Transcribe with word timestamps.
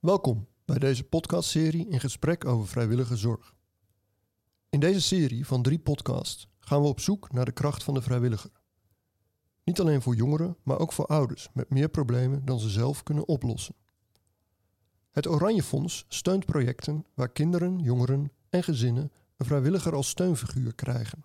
Welkom 0.00 0.48
bij 0.64 0.78
deze 0.78 1.04
podcastserie 1.04 1.88
in 1.88 2.00
gesprek 2.00 2.44
over 2.44 2.68
vrijwillige 2.68 3.16
zorg. 3.16 3.54
In 4.68 4.80
deze 4.80 5.00
serie 5.00 5.46
van 5.46 5.62
drie 5.62 5.78
podcasts 5.78 6.48
gaan 6.58 6.82
we 6.82 6.88
op 6.88 7.00
zoek 7.00 7.32
naar 7.32 7.44
de 7.44 7.52
kracht 7.52 7.84
van 7.84 7.94
de 7.94 8.02
vrijwilliger. 8.02 8.50
Niet 9.64 9.80
alleen 9.80 10.02
voor 10.02 10.14
jongeren, 10.14 10.56
maar 10.62 10.78
ook 10.78 10.92
voor 10.92 11.06
ouders 11.06 11.48
met 11.52 11.70
meer 11.70 11.88
problemen 11.88 12.44
dan 12.44 12.60
ze 12.60 12.68
zelf 12.68 13.02
kunnen 13.02 13.28
oplossen. 13.28 13.74
Het 15.10 15.26
Oranje 15.26 15.62
Fonds 15.62 16.04
steunt 16.08 16.46
projecten 16.46 17.06
waar 17.14 17.32
kinderen, 17.32 17.78
jongeren 17.78 18.32
en 18.50 18.62
gezinnen 18.62 19.12
een 19.36 19.46
vrijwilliger 19.46 19.94
als 19.94 20.08
steunfiguur 20.08 20.74
krijgen. 20.74 21.24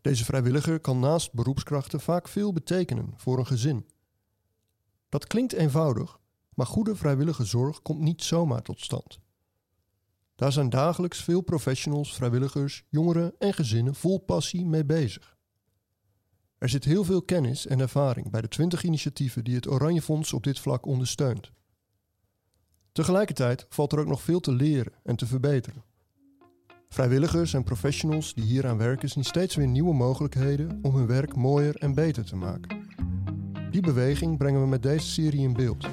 Deze 0.00 0.24
vrijwilliger 0.24 0.80
kan 0.80 0.98
naast 0.98 1.32
beroepskrachten 1.32 2.00
vaak 2.00 2.28
veel 2.28 2.52
betekenen 2.52 3.12
voor 3.16 3.38
een 3.38 3.46
gezin. 3.46 3.86
Dat 5.08 5.26
klinkt 5.26 5.52
eenvoudig, 5.52 6.18
maar 6.58 6.66
goede 6.66 6.96
vrijwillige 6.96 7.44
zorg 7.44 7.82
komt 7.82 8.00
niet 8.00 8.22
zomaar 8.22 8.62
tot 8.62 8.80
stand. 8.80 9.18
Daar 10.34 10.52
zijn 10.52 10.70
dagelijks 10.70 11.22
veel 11.22 11.40
professionals, 11.40 12.14
vrijwilligers, 12.14 12.84
jongeren 12.88 13.34
en 13.38 13.54
gezinnen 13.54 13.94
vol 13.94 14.18
passie 14.18 14.66
mee 14.66 14.84
bezig. 14.84 15.36
Er 16.58 16.68
zit 16.68 16.84
heel 16.84 17.04
veel 17.04 17.22
kennis 17.22 17.66
en 17.66 17.80
ervaring 17.80 18.30
bij 18.30 18.40
de 18.40 18.48
20 18.48 18.82
initiatieven 18.82 19.44
die 19.44 19.54
het 19.54 19.68
Oranje 19.68 20.02
Fonds 20.02 20.32
op 20.32 20.42
dit 20.42 20.58
vlak 20.58 20.86
ondersteunt. 20.86 21.50
Tegelijkertijd 22.92 23.66
valt 23.68 23.92
er 23.92 23.98
ook 23.98 24.06
nog 24.06 24.22
veel 24.22 24.40
te 24.40 24.52
leren 24.52 24.92
en 25.02 25.16
te 25.16 25.26
verbeteren. 25.26 25.84
Vrijwilligers 26.88 27.54
en 27.54 27.64
professionals 27.64 28.34
die 28.34 28.44
hieraan 28.44 28.78
werken 28.78 29.08
zien 29.08 29.24
steeds 29.24 29.54
weer 29.54 29.68
nieuwe 29.68 29.94
mogelijkheden 29.94 30.78
om 30.82 30.94
hun 30.94 31.06
werk 31.06 31.34
mooier 31.34 31.76
en 31.76 31.94
beter 31.94 32.24
te 32.24 32.36
maken. 32.36 32.86
Die 33.70 33.82
beweging 33.82 34.38
brengen 34.38 34.60
we 34.60 34.66
met 34.66 34.82
deze 34.82 35.08
serie 35.08 35.40
in 35.40 35.52
beeld. 35.52 35.86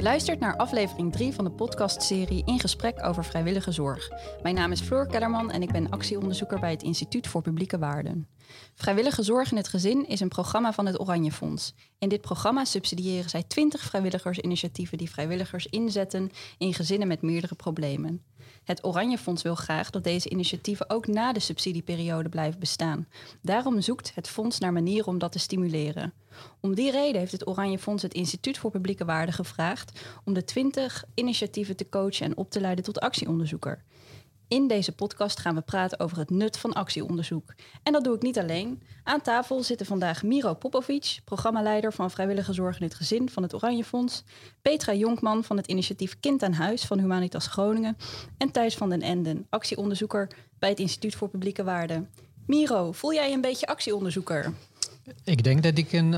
Je 0.00 0.06
luistert 0.06 0.40
naar 0.40 0.56
aflevering 0.56 1.12
3 1.12 1.32
van 1.32 1.44
de 1.44 1.50
podcastserie 1.50 2.42
In 2.46 2.60
gesprek 2.60 3.04
over 3.04 3.24
vrijwillige 3.24 3.72
zorg. 3.72 4.10
Mijn 4.42 4.54
naam 4.54 4.72
is 4.72 4.80
Floor 4.80 5.06
Kellerman 5.06 5.50
en 5.50 5.62
ik 5.62 5.72
ben 5.72 5.90
actieonderzoeker 5.90 6.60
bij 6.60 6.70
het 6.70 6.82
Instituut 6.82 7.26
voor 7.26 7.42
Publieke 7.42 7.78
Waarden. 7.78 8.28
Vrijwillige 8.74 9.22
Zorg 9.22 9.50
in 9.50 9.56
het 9.56 9.68
Gezin 9.68 10.08
is 10.08 10.20
een 10.20 10.28
programma 10.28 10.72
van 10.72 10.86
het 10.86 11.00
Oranje 11.00 11.32
Fonds. 11.32 11.74
In 11.98 12.08
dit 12.08 12.20
programma 12.20 12.64
subsidiëren 12.64 13.30
zij 13.30 13.42
20 13.42 13.80
vrijwilligersinitiatieven 13.80 14.98
die 14.98 15.10
vrijwilligers 15.10 15.66
inzetten 15.66 16.30
in 16.58 16.74
gezinnen 16.74 17.08
met 17.08 17.22
meerdere 17.22 17.54
problemen. 17.54 18.22
Het 18.64 18.84
Oranje 18.84 19.18
Fonds 19.18 19.42
wil 19.42 19.54
graag 19.54 19.90
dat 19.90 20.04
deze 20.04 20.30
initiatieven 20.30 20.90
ook 20.90 21.06
na 21.06 21.32
de 21.32 21.40
subsidieperiode 21.40 22.28
blijven 22.28 22.60
bestaan. 22.60 23.08
Daarom 23.42 23.80
zoekt 23.80 24.14
het 24.14 24.28
fonds 24.28 24.58
naar 24.58 24.72
manieren 24.72 25.06
om 25.06 25.18
dat 25.18 25.32
te 25.32 25.38
stimuleren. 25.38 26.12
Om 26.60 26.74
die 26.74 26.90
reden 26.90 27.20
heeft 27.20 27.32
het 27.32 27.46
Oranje 27.46 27.78
Fonds 27.78 28.02
het 28.02 28.14
Instituut 28.14 28.58
voor 28.58 28.70
Publieke 28.70 29.04
Waarden 29.04 29.34
gevraagd 29.34 30.00
om 30.24 30.32
de 30.32 30.44
20 30.44 31.04
initiatieven 31.14 31.76
te 31.76 31.88
coachen 31.88 32.26
en 32.26 32.36
op 32.36 32.50
te 32.50 32.60
leiden 32.60 32.84
tot 32.84 33.00
actieonderzoeker. 33.00 33.82
In 34.50 34.66
deze 34.66 34.92
podcast 34.92 35.40
gaan 35.40 35.54
we 35.54 35.60
praten 35.60 36.00
over 36.00 36.18
het 36.18 36.30
nut 36.30 36.58
van 36.58 36.72
actieonderzoek. 36.72 37.54
En 37.82 37.92
dat 37.92 38.04
doe 38.04 38.14
ik 38.14 38.22
niet 38.22 38.38
alleen. 38.38 38.82
Aan 39.04 39.20
tafel 39.20 39.62
zitten 39.62 39.86
vandaag 39.86 40.22
Miro 40.22 40.54
Popovic, 40.54 41.20
programmaleider 41.24 41.92
van 41.92 42.10
Vrijwillige 42.10 42.52
Zorg 42.52 42.76
in 42.76 42.82
het 42.82 42.94
Gezin 42.94 43.30
van 43.30 43.42
het 43.42 43.54
Oranje 43.54 43.84
Fonds, 43.84 44.22
Petra 44.62 44.94
Jonkman 44.94 45.44
van 45.44 45.56
het 45.56 45.66
initiatief 45.66 46.20
Kind 46.20 46.42
aan 46.42 46.52
Huis 46.52 46.84
van 46.84 46.98
Humanitas 46.98 47.46
Groningen 47.46 47.96
en 48.38 48.50
Thijs 48.50 48.76
van 48.76 48.88
den 48.88 49.02
Enden, 49.02 49.46
actieonderzoeker 49.48 50.30
bij 50.58 50.68
het 50.68 50.78
Instituut 50.78 51.14
voor 51.14 51.28
Publieke 51.28 51.64
Waarden. 51.64 52.10
Miro, 52.46 52.92
voel 52.92 53.14
jij 53.14 53.32
een 53.32 53.40
beetje 53.40 53.66
actieonderzoeker? 53.66 54.52
Ik 55.24 55.44
denk 55.44 55.62
dat 55.62 55.78
ik 55.78 55.92
een 55.92 56.14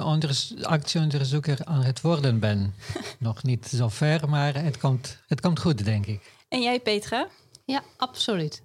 actieonderzoeker 0.63 1.59
aan 1.65 1.83
het 1.83 2.01
worden 2.01 2.39
ben. 2.39 2.75
Nog 3.19 3.43
niet 3.43 3.67
zo 3.67 3.89
ver, 3.89 4.29
maar 4.29 4.63
het 4.63 4.79
komt, 4.79 5.19
het 5.27 5.41
komt 5.41 5.61
goed, 5.61 5.85
denk 5.85 6.07
ik. 6.07 6.33
En 6.49 6.63
jij, 6.63 6.81
Petra? 6.81 7.29
Ja, 7.65 7.83
absoluut. 7.97 8.63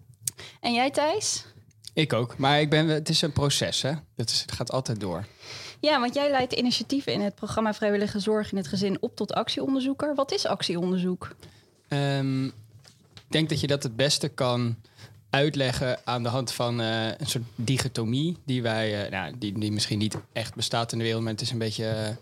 En 0.62 0.74
jij, 0.74 0.92
Thijs? 0.92 1.46
Ik 1.94 2.14
ook. 2.14 2.38
Maar 2.38 2.62
ik 2.62 2.70
ben, 2.70 2.88
het 2.88 3.10
is 3.10 3.22
een 3.22 3.32
proces, 3.32 3.82
hè? 3.82 3.94
Het, 4.16 4.30
is, 4.30 4.42
het 4.42 4.52
gaat 4.52 4.72
altijd 4.72 5.00
door. 5.00 5.26
Ja, 5.80 6.00
want 6.00 6.14
jij 6.14 6.30
leidt 6.30 6.54
initiatieven 6.54 7.14
in 7.14 7.22
het 7.22 7.36
programma 7.36 7.74
Vrijwillige 7.74 8.20
Zorg 8.20 8.52
in 8.52 8.58
het 8.58 8.68
Gezin 8.68 8.98
op 9.02 9.16
tot 9.16 9.34
actieonderzoeker. 9.34 10.16
Wat 10.16 10.32
is 10.32 10.46
actieonderzoek? 10.46 11.36
Um, 11.90 12.46
ik 12.46 13.34
denk 13.34 13.50
dat 13.50 13.60
je 13.60 13.68
dat 13.68 13.84
het 13.84 13.96
beste 13.96 14.28
kan 14.28 14.76
uitleggen 15.30 16.00
aan 16.04 16.24
de 16.24 16.30
hand 16.30 16.52
van 16.52 16.82
uh, 16.82 17.08
een 17.18 17.28
soort 17.28 17.44
dichotomie 17.56 18.38
die 18.46 18.62
wij, 18.62 19.06
uh, 19.06 19.12
nou, 19.12 19.38
die, 19.38 19.60
die 19.60 19.72
misschien 19.72 19.98
niet 19.98 20.18
echt 20.34 20.56
bestaat 20.56 20.92
in 20.92 20.98
de 20.98 21.04
wereld, 21.04 21.24
maar 21.24 21.32
het 21.32 21.42
is 21.42 21.52
een 21.52 21.58
beetje 21.58 22.18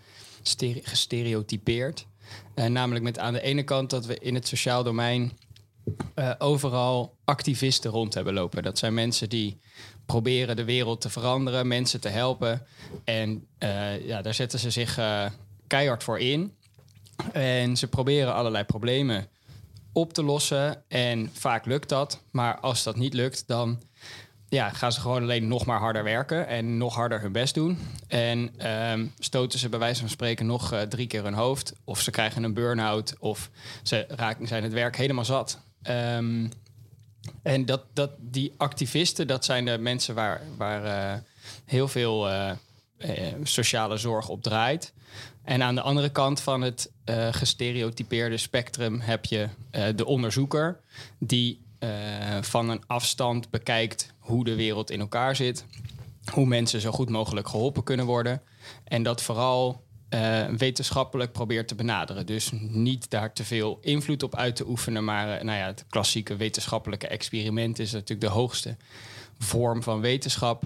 uh, 0.62 0.76
gestereotypeerd. 0.82 2.06
namelijk 2.54 3.04
met 3.04 3.18
aan 3.18 3.32
de 3.32 3.42
ene 3.42 3.62
kant 3.62 3.90
dat 3.90 4.06
we 4.06 4.18
in 4.18 4.34
het 4.34 4.48
sociaal 4.48 4.82
domein 4.82 5.32
uh, 6.14 6.32
overal 6.38 7.16
activisten 7.24 7.90
rond 7.90 8.14
hebben 8.14 8.34
lopen. 8.34 8.62
Dat 8.62 8.78
zijn 8.78 8.94
mensen 8.94 9.28
die 9.28 9.60
proberen 10.06 10.56
de 10.56 10.64
wereld 10.64 11.00
te 11.00 11.10
veranderen, 11.10 11.66
mensen 11.66 12.00
te 12.00 12.08
helpen. 12.08 12.66
En 13.04 13.46
uh, 13.58 14.06
ja, 14.06 14.22
daar 14.22 14.34
zetten 14.34 14.58
ze 14.58 14.70
zich 14.70 14.98
uh, 14.98 15.24
keihard 15.66 16.02
voor 16.02 16.18
in. 16.18 16.54
En 17.32 17.76
ze 17.76 17.88
proberen 17.88 18.34
allerlei 18.34 18.64
problemen 18.64 19.28
op 19.92 20.12
te 20.12 20.22
lossen. 20.22 20.82
En 20.88 21.30
vaak 21.32 21.66
lukt 21.66 21.88
dat. 21.88 22.22
Maar 22.30 22.58
als 22.60 22.82
dat 22.82 22.96
niet 22.96 23.14
lukt, 23.14 23.46
dan 23.46 23.82
ja, 24.48 24.70
gaan 24.70 24.92
ze 24.92 25.00
gewoon 25.00 25.22
alleen 25.22 25.48
nog 25.48 25.66
maar 25.66 25.78
harder 25.78 26.04
werken 26.04 26.46
en 26.46 26.76
nog 26.76 26.94
harder 26.94 27.20
hun 27.20 27.32
best 27.32 27.54
doen. 27.54 27.78
En 28.08 28.70
um, 28.90 29.12
stoten 29.18 29.58
ze 29.58 29.68
bij 29.68 29.78
wijze 29.78 30.00
van 30.00 30.08
spreken 30.08 30.46
nog 30.46 30.74
drie 30.88 31.06
keer 31.06 31.22
hun 31.22 31.34
hoofd. 31.34 31.72
Of 31.84 32.00
ze 32.00 32.10
krijgen 32.10 32.42
een 32.42 32.54
burn-out. 32.54 33.14
Of 33.18 33.50
ze 33.82 34.04
raken, 34.08 34.46
zijn 34.46 34.62
het 34.62 34.72
werk 34.72 34.96
helemaal 34.96 35.24
zat. 35.24 35.64
Um, 35.90 36.50
en 37.42 37.64
dat, 37.64 37.82
dat, 37.92 38.10
die 38.18 38.52
activisten, 38.56 39.26
dat 39.26 39.44
zijn 39.44 39.64
de 39.64 39.78
mensen 39.78 40.14
waar, 40.14 40.40
waar 40.56 40.84
uh, 40.84 41.20
heel 41.64 41.88
veel 41.88 42.28
uh, 42.28 42.50
uh, 42.98 43.10
sociale 43.42 43.96
zorg 43.96 44.28
op 44.28 44.42
draait. 44.42 44.92
En 45.44 45.62
aan 45.62 45.74
de 45.74 45.80
andere 45.80 46.08
kant 46.08 46.40
van 46.40 46.62
het 46.62 46.90
gestereotypeerde 47.30 48.36
spectrum 48.36 49.00
heb 49.00 49.24
je 49.24 49.48
de 49.94 50.04
onderzoeker, 50.04 50.80
die 51.18 51.60
van 52.40 52.68
een 52.68 52.82
afstand 52.86 53.50
bekijkt 53.50 54.12
hoe 54.18 54.44
de 54.44 54.54
wereld 54.54 54.90
in 54.90 55.00
elkaar 55.00 55.36
zit, 55.36 55.64
hoe 56.32 56.46
mensen 56.46 56.80
zo 56.80 56.90
goed 56.90 57.08
mogelijk 57.08 57.48
geholpen 57.48 57.82
kunnen 57.82 58.06
worden. 58.06 58.42
En 58.84 59.02
dat 59.02 59.22
vooral 59.22 59.85
uh, 60.10 60.44
wetenschappelijk 60.48 61.32
probeert 61.32 61.68
te 61.68 61.74
benaderen. 61.74 62.26
Dus 62.26 62.50
niet 62.60 63.10
daar 63.10 63.32
te 63.32 63.44
veel 63.44 63.78
invloed 63.80 64.22
op 64.22 64.36
uit 64.36 64.56
te 64.56 64.68
oefenen. 64.68 65.04
Maar 65.04 65.38
uh, 65.38 65.44
nou 65.44 65.58
ja, 65.58 65.66
het 65.66 65.84
klassieke 65.88 66.36
wetenschappelijke 66.36 67.06
experiment 67.06 67.78
is 67.78 67.92
natuurlijk 67.92 68.20
de 68.20 68.34
hoogste 68.34 68.76
vorm 69.38 69.82
van 69.82 70.00
wetenschap. 70.00 70.64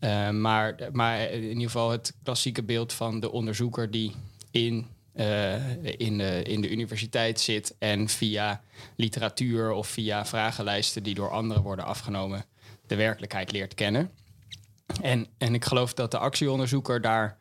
Uh, 0.00 0.30
maar, 0.30 0.76
maar 0.92 1.20
in 1.20 1.42
ieder 1.42 1.62
geval 1.62 1.90
het 1.90 2.14
klassieke 2.22 2.62
beeld 2.62 2.92
van 2.92 3.20
de 3.20 3.32
onderzoeker 3.32 3.90
die 3.90 4.14
in, 4.50 4.86
in, 5.82 6.18
de, 6.18 6.42
in 6.42 6.60
de 6.60 6.70
universiteit 6.70 7.40
zit 7.40 7.74
en 7.78 8.08
via 8.08 8.62
literatuur 8.96 9.70
of 9.70 9.88
via 9.88 10.26
vragenlijsten 10.26 11.02
die 11.02 11.14
door 11.14 11.30
anderen 11.30 11.62
worden 11.62 11.84
afgenomen, 11.84 12.44
de 12.86 12.94
werkelijkheid 12.94 13.52
leert 13.52 13.74
kennen. 13.74 14.10
En, 15.02 15.26
en 15.38 15.54
ik 15.54 15.64
geloof 15.64 15.94
dat 15.94 16.10
de 16.10 16.18
actieonderzoeker 16.18 17.00
daar 17.00 17.38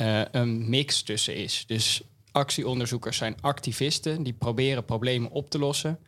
uh, 0.00 0.20
een 0.30 0.70
mix 0.70 1.02
tussen 1.02 1.36
is. 1.36 1.64
Dus 1.66 2.02
actieonderzoekers 2.32 3.16
zijn 3.16 3.36
activisten 3.40 4.22
die 4.22 4.32
proberen 4.32 4.84
problemen 4.84 5.30
op 5.30 5.50
te 5.50 5.58
lossen, 5.58 5.98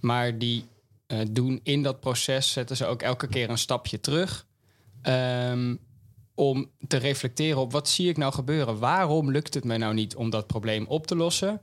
maar 0.00 0.38
die 0.38 0.64
uh, 1.06 1.18
doen 1.30 1.60
in 1.62 1.82
dat 1.82 2.00
proces 2.00 2.52
zetten 2.52 2.76
ze 2.76 2.86
ook 2.86 3.02
elke 3.02 3.28
keer 3.28 3.50
een 3.50 3.58
stapje 3.58 4.00
terug. 4.00 4.46
Um, 5.02 5.80
om 6.34 6.70
te 6.86 6.96
reflecteren 6.96 7.60
op 7.60 7.72
wat 7.72 7.88
zie 7.88 8.08
ik 8.08 8.16
nou 8.16 8.32
gebeuren? 8.32 8.78
Waarom 8.78 9.30
lukt 9.30 9.54
het 9.54 9.64
me 9.64 9.76
nou 9.76 9.94
niet 9.94 10.16
om 10.16 10.30
dat 10.30 10.46
probleem 10.46 10.86
op 10.86 11.06
te 11.06 11.16
lossen? 11.16 11.60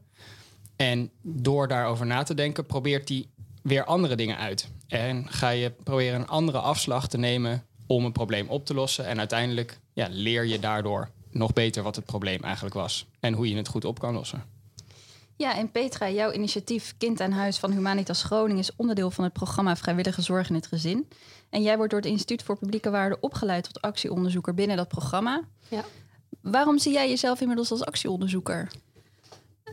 En 0.75 1.11
door 1.21 1.67
daarover 1.67 2.05
na 2.05 2.23
te 2.23 2.33
denken, 2.33 2.65
probeert 2.65 3.09
hij 3.09 3.25
weer 3.63 3.83
andere 3.83 4.15
dingen 4.15 4.37
uit. 4.37 4.69
En 4.87 5.29
ga 5.29 5.49
je 5.49 5.69
proberen 5.69 6.19
een 6.19 6.27
andere 6.27 6.59
afslag 6.59 7.07
te 7.07 7.17
nemen 7.17 7.65
om 7.87 8.05
een 8.05 8.11
probleem 8.11 8.49
op 8.49 8.65
te 8.65 8.73
lossen. 8.73 9.05
En 9.05 9.19
uiteindelijk 9.19 9.79
ja, 9.93 10.07
leer 10.09 10.45
je 10.45 10.59
daardoor 10.59 11.09
nog 11.31 11.53
beter 11.53 11.83
wat 11.83 11.95
het 11.95 12.05
probleem 12.05 12.39
eigenlijk 12.43 12.75
was 12.75 13.05
en 13.19 13.33
hoe 13.33 13.49
je 13.49 13.55
het 13.55 13.67
goed 13.67 13.85
op 13.85 13.99
kan 13.99 14.13
lossen. 14.13 14.43
Ja, 15.35 15.55
en 15.55 15.71
Petra, 15.71 16.09
jouw 16.09 16.31
initiatief 16.31 16.93
Kind 16.97 17.21
aan 17.21 17.31
Huis 17.31 17.57
van 17.57 17.71
Humanitas 17.71 18.23
Groningen 18.23 18.61
is 18.61 18.75
onderdeel 18.75 19.11
van 19.11 19.23
het 19.23 19.33
programma 19.33 19.75
Vrijwillige 19.75 20.21
Zorg 20.21 20.49
in 20.49 20.55
het 20.55 20.67
Gezin. 20.67 21.07
En 21.49 21.61
jij 21.61 21.75
wordt 21.75 21.91
door 21.91 22.01
het 22.01 22.09
Instituut 22.09 22.43
voor 22.43 22.57
Publieke 22.57 22.89
Waarden 22.89 23.17
opgeleid 23.21 23.63
tot 23.63 23.81
actieonderzoeker 23.81 24.53
binnen 24.53 24.77
dat 24.77 24.87
programma. 24.87 25.41
Ja. 25.67 25.83
Waarom 26.41 26.77
zie 26.79 26.93
jij 26.93 27.09
jezelf 27.09 27.41
inmiddels 27.41 27.71
als 27.71 27.85
actieonderzoeker? 27.85 28.71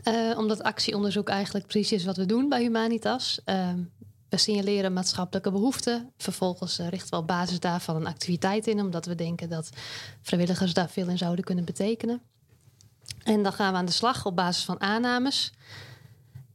Uh, 0.03 0.37
omdat 0.37 0.63
actieonderzoek 0.63 1.29
eigenlijk 1.29 1.67
precies 1.67 1.91
is 1.91 2.05
wat 2.05 2.17
we 2.17 2.25
doen 2.25 2.49
bij 2.49 2.61
Humanitas. 2.61 3.41
Uh, 3.45 3.69
we 4.29 4.37
signaleren 4.37 4.93
maatschappelijke 4.93 5.51
behoeften. 5.51 6.11
Vervolgens 6.17 6.79
uh, 6.79 6.87
richten 6.87 7.09
we 7.09 7.15
op 7.15 7.27
basis 7.27 7.59
daarvan 7.59 7.95
een 7.95 8.07
activiteit 8.07 8.67
in, 8.67 8.79
omdat 8.79 9.05
we 9.05 9.15
denken 9.15 9.49
dat 9.49 9.69
vrijwilligers 10.21 10.73
daar 10.73 10.89
veel 10.89 11.07
in 11.07 11.17
zouden 11.17 11.45
kunnen 11.45 11.65
betekenen. 11.65 12.21
En 13.23 13.43
dan 13.43 13.53
gaan 13.53 13.71
we 13.71 13.77
aan 13.77 13.85
de 13.85 13.91
slag 13.91 14.25
op 14.25 14.35
basis 14.35 14.63
van 14.63 14.81
aannames. 14.81 15.53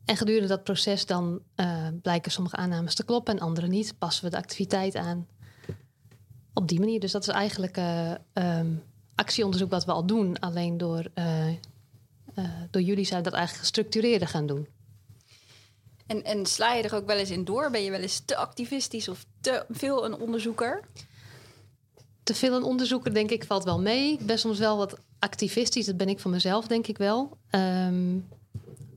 En 0.04 0.16
gedurende 0.16 0.48
dat 0.48 0.64
proces 0.64 1.06
dan 1.06 1.40
uh, 1.56 1.88
blijken 2.02 2.32
sommige 2.32 2.56
aannames 2.56 2.94
te 2.94 3.04
kloppen 3.04 3.34
en 3.34 3.40
andere 3.40 3.66
niet. 3.66 3.98
Passen 3.98 4.24
we 4.24 4.30
de 4.30 4.36
activiteit 4.36 4.96
aan 4.96 5.26
op 6.52 6.68
die 6.68 6.80
manier. 6.80 7.00
Dus 7.00 7.12
dat 7.12 7.22
is 7.22 7.34
eigenlijk 7.34 7.78
uh, 7.78 8.10
um, 8.32 8.82
actieonderzoek 9.14 9.70
wat 9.70 9.84
we 9.84 9.92
al 9.92 10.06
doen. 10.06 10.38
Alleen 10.38 10.78
door, 10.78 11.10
door 12.70 12.82
jullie 12.82 13.04
zijn 13.04 13.22
dat 13.22 13.32
eigenlijk 13.32 13.64
gestructureerder 13.64 14.28
gaan 14.28 14.46
doen. 14.46 14.68
En, 16.06 16.24
en 16.24 16.46
sla 16.46 16.74
je 16.74 16.82
er 16.82 16.94
ook 16.94 17.06
wel 17.06 17.16
eens 17.16 17.30
in 17.30 17.44
door? 17.44 17.70
Ben 17.70 17.84
je 17.84 17.90
wel 17.90 18.00
eens 18.00 18.22
te 18.24 18.36
activistisch 18.36 19.08
of 19.08 19.24
te 19.40 19.66
veel 19.70 20.04
een 20.04 20.14
onderzoeker? 20.14 20.80
Te 22.22 22.34
veel 22.34 22.56
een 22.56 22.62
onderzoeker, 22.62 23.14
denk 23.14 23.30
ik, 23.30 23.44
valt 23.44 23.64
wel 23.64 23.80
mee. 23.80 24.18
Ben 24.22 24.38
soms 24.38 24.58
wel 24.58 24.76
wat 24.76 24.98
activistisch. 25.18 25.86
Dat 25.86 25.96
ben 25.96 26.08
ik 26.08 26.20
van 26.20 26.30
mezelf, 26.30 26.66
denk 26.66 26.86
ik 26.86 26.98
wel. 26.98 27.36
Um, 27.50 28.26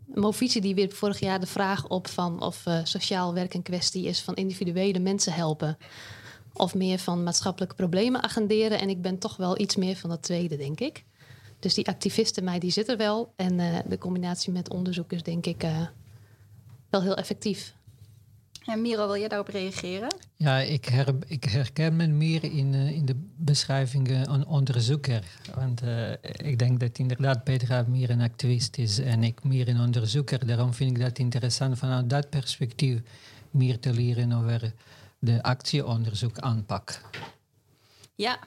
Movisie 0.05 0.61
die 0.61 0.75
wierp 0.75 0.93
vorig 0.93 1.19
jaar 1.19 1.39
de 1.39 1.45
vraag 1.45 1.87
op 1.87 2.07
van 2.07 2.41
of 2.41 2.65
uh, 2.67 2.79
sociaal 2.83 3.33
werk 3.33 3.53
een 3.53 3.61
kwestie 3.61 4.05
is 4.05 4.21
van 4.21 4.33
individuele 4.33 4.99
mensen 4.99 5.33
helpen. 5.33 5.77
Of 6.53 6.75
meer 6.75 6.99
van 6.99 7.23
maatschappelijke 7.23 7.75
problemen 7.75 8.23
agenderen. 8.23 8.79
En 8.79 8.89
ik 8.89 9.01
ben 9.01 9.17
toch 9.17 9.37
wel 9.37 9.59
iets 9.59 9.75
meer 9.75 9.95
van 9.95 10.09
dat 10.09 10.21
tweede, 10.21 10.57
denk 10.57 10.79
ik. 10.79 11.03
Dus 11.59 11.73
die 11.73 11.87
activisten 11.87 12.43
mij, 12.43 12.59
die 12.59 12.71
zit 12.71 12.89
er 12.89 12.97
wel. 12.97 13.33
En 13.35 13.59
uh, 13.59 13.77
de 13.87 13.97
combinatie 13.97 14.51
met 14.51 14.69
onderzoek 14.69 15.11
is 15.11 15.23
denk 15.23 15.45
ik 15.45 15.63
uh, 15.63 15.87
wel 16.89 17.01
heel 17.01 17.15
effectief. 17.15 17.75
En 18.65 18.81
Miro, 18.81 19.07
wil 19.07 19.17
jij 19.17 19.27
daarop 19.27 19.47
reageren? 19.47 20.15
Ja, 20.35 20.59
ik, 20.59 20.85
her, 20.85 21.15
ik 21.27 21.43
herken 21.43 21.95
me 21.95 22.07
meer 22.07 22.43
in, 22.43 22.73
uh, 22.73 22.91
in 22.91 23.05
de 23.05 23.15
beschrijvingen 23.35 24.31
een 24.31 24.45
onderzoeker. 24.45 25.23
Want 25.55 25.83
uh, 25.83 26.11
ik 26.21 26.59
denk 26.59 26.79
dat 26.79 26.97
inderdaad 26.97 27.43
Petra 27.43 27.85
meer 27.87 28.09
een 28.09 28.21
activist 28.21 28.77
is 28.77 28.99
en 28.99 29.23
ik 29.23 29.43
meer 29.43 29.67
een 29.67 29.79
onderzoeker. 29.79 30.45
Daarom 30.47 30.73
vind 30.73 30.97
ik 30.97 31.03
dat 31.03 31.19
interessant 31.19 31.77
vanuit 31.77 32.09
dat 32.09 32.29
perspectief 32.29 33.01
meer 33.51 33.79
te 33.79 33.93
leren 33.93 34.31
over 34.31 34.73
de 35.19 35.43
actieonderzoek 35.43 36.39
aanpak. 36.39 37.01
Ja, 38.15 38.39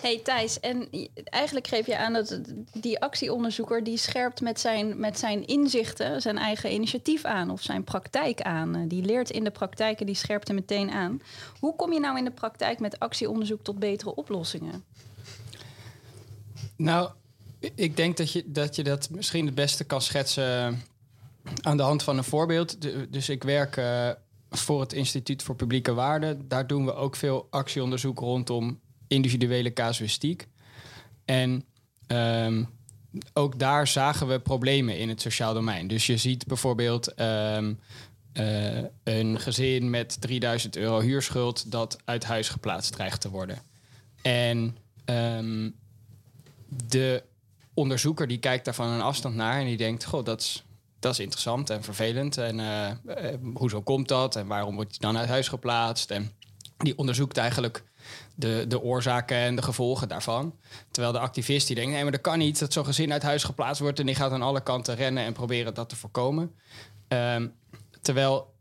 hey 0.00 0.20
Thijs, 0.24 0.60
en 0.60 0.88
eigenlijk 1.24 1.66
geef 1.66 1.86
je 1.86 1.98
aan 1.98 2.12
dat 2.12 2.40
die 2.72 3.00
actieonderzoeker 3.00 3.84
die 3.84 3.96
scherpt 3.96 4.40
met 4.40 4.60
zijn, 4.60 5.00
met 5.00 5.18
zijn 5.18 5.46
inzichten 5.46 6.22
zijn 6.22 6.38
eigen 6.38 6.72
initiatief 6.72 7.24
aan 7.24 7.50
of 7.50 7.62
zijn 7.62 7.84
praktijk 7.84 8.40
aan. 8.42 8.88
Die 8.88 9.02
leert 9.02 9.30
in 9.30 9.44
de 9.44 9.50
praktijk 9.50 10.00
en 10.00 10.06
die 10.06 10.14
scherpt 10.14 10.46
hem 10.46 10.56
meteen 10.56 10.90
aan. 10.90 11.20
Hoe 11.60 11.76
kom 11.76 11.92
je 11.92 12.00
nou 12.00 12.18
in 12.18 12.24
de 12.24 12.30
praktijk 12.30 12.80
met 12.80 12.98
actieonderzoek 12.98 13.62
tot 13.62 13.78
betere 13.78 14.14
oplossingen? 14.14 14.84
Nou, 16.76 17.10
ik 17.74 17.96
denk 17.96 18.16
dat 18.16 18.32
je 18.32 18.42
dat, 18.46 18.76
je 18.76 18.82
dat 18.82 19.10
misschien 19.10 19.46
het 19.46 19.54
beste 19.54 19.84
kan 19.84 20.02
schetsen 20.02 20.82
aan 21.60 21.76
de 21.76 21.82
hand 21.82 22.02
van 22.02 22.16
een 22.16 22.24
voorbeeld. 22.24 22.76
Dus 23.12 23.28
ik 23.28 23.42
werk 23.42 23.76
uh, 23.76 24.10
voor 24.50 24.80
het 24.80 24.92
Instituut 24.92 25.42
voor 25.42 25.56
Publieke 25.56 25.94
Waarden. 25.94 26.48
Daar 26.48 26.66
doen 26.66 26.84
we 26.84 26.94
ook 26.94 27.16
veel 27.16 27.46
actieonderzoek 27.50 28.18
rondom 28.18 28.80
individuele 29.06 29.72
casuïstiek. 29.72 30.46
En 31.24 31.64
um, 32.06 32.68
ook 33.32 33.58
daar 33.58 33.86
zagen 33.86 34.28
we 34.28 34.40
problemen 34.40 34.98
in 34.98 35.08
het 35.08 35.20
sociaal 35.20 35.54
domein. 35.54 35.88
Dus 35.88 36.06
je 36.06 36.16
ziet 36.16 36.46
bijvoorbeeld 36.46 37.20
um, 37.20 37.78
uh, 38.32 38.78
een 39.04 39.40
gezin 39.40 39.90
met 39.90 40.20
3000 40.20 40.76
euro 40.76 41.00
huurschuld 41.00 41.70
dat 41.70 41.98
uit 42.04 42.24
huis 42.24 42.48
geplaatst 42.48 42.92
dreigt 42.92 43.20
te 43.20 43.30
worden. 43.30 43.58
En 44.22 44.76
um, 45.04 45.74
de 46.88 47.22
onderzoeker 47.74 48.28
die 48.28 48.38
kijkt 48.38 48.64
daar 48.64 48.74
van 48.74 48.88
een 48.88 49.00
afstand 49.00 49.34
naar 49.34 49.60
en 49.60 49.66
die 49.66 49.76
denkt: 49.76 50.04
Goh, 50.04 50.24
dat 50.24 50.40
is, 50.40 50.64
dat 50.98 51.12
is 51.12 51.18
interessant 51.18 51.70
en 51.70 51.82
vervelend. 51.82 52.38
En 52.38 52.58
uh, 52.58 52.90
uh, 53.06 53.34
hoezo 53.54 53.82
komt 53.82 54.08
dat? 54.08 54.36
En 54.36 54.46
waarom 54.46 54.74
wordt 54.74 54.90
hij 54.90 55.10
dan 55.10 55.20
uit 55.20 55.28
huis 55.28 55.48
geplaatst? 55.48 56.10
En 56.10 56.32
die 56.76 56.98
onderzoekt 56.98 57.36
eigenlijk 57.36 57.84
de, 58.34 58.64
de 58.68 58.80
oorzaken 58.80 59.36
en 59.36 59.56
de 59.56 59.62
gevolgen 59.62 60.08
daarvan. 60.08 60.54
Terwijl 60.90 61.12
de 61.12 61.18
activist 61.18 61.66
die 61.66 61.76
denkt, 61.76 61.92
nee, 61.92 62.02
maar 62.02 62.12
dat 62.12 62.20
kan 62.20 62.38
niet 62.38 62.58
dat 62.58 62.72
zo'n 62.72 62.84
gezin 62.84 63.12
uit 63.12 63.22
huis 63.22 63.44
geplaatst 63.44 63.80
wordt 63.80 63.98
en 63.98 64.06
die 64.06 64.14
gaat 64.14 64.32
aan 64.32 64.42
alle 64.42 64.62
kanten 64.62 64.94
rennen 64.94 65.24
en 65.24 65.32
proberen 65.32 65.74
dat 65.74 65.88
te 65.88 65.96
voorkomen. 65.96 66.54
Um, 67.08 67.52
terwijl 68.02 68.54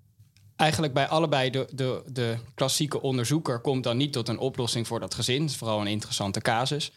eigenlijk 0.55 0.93
bij 0.93 1.07
allebei 1.07 1.49
de, 1.49 1.67
de, 1.71 2.03
de 2.07 2.37
klassieke 2.55 3.01
onderzoeker 3.01 3.59
komt 3.59 3.83
dan 3.83 3.97
niet 3.97 4.13
tot 4.13 4.29
een 4.29 4.39
oplossing 4.39 4.87
voor 4.87 4.99
dat 4.99 5.13
gezin. 5.13 5.41
Dat 5.41 5.49
is 5.49 5.55
vooral 5.55 5.81
een 5.81 5.87
interessante 5.87 6.41
casus. 6.41 6.91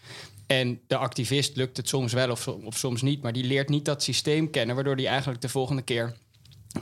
En 0.47 0.81
de 0.87 0.97
activist 0.97 1.56
lukt 1.56 1.77
het 1.77 1.89
soms 1.89 2.12
wel 2.12 2.31
of, 2.31 2.49
of 2.49 2.77
soms 2.77 3.03
niet, 3.03 3.23
maar 3.23 3.33
die 3.33 3.44
leert 3.44 3.69
niet 3.69 3.85
dat 3.85 4.03
systeem 4.03 4.51
kennen, 4.51 4.75
waardoor 4.75 4.97
die 4.97 5.06
eigenlijk 5.06 5.41
de 5.41 5.49
volgende 5.49 5.83
keer 5.83 6.17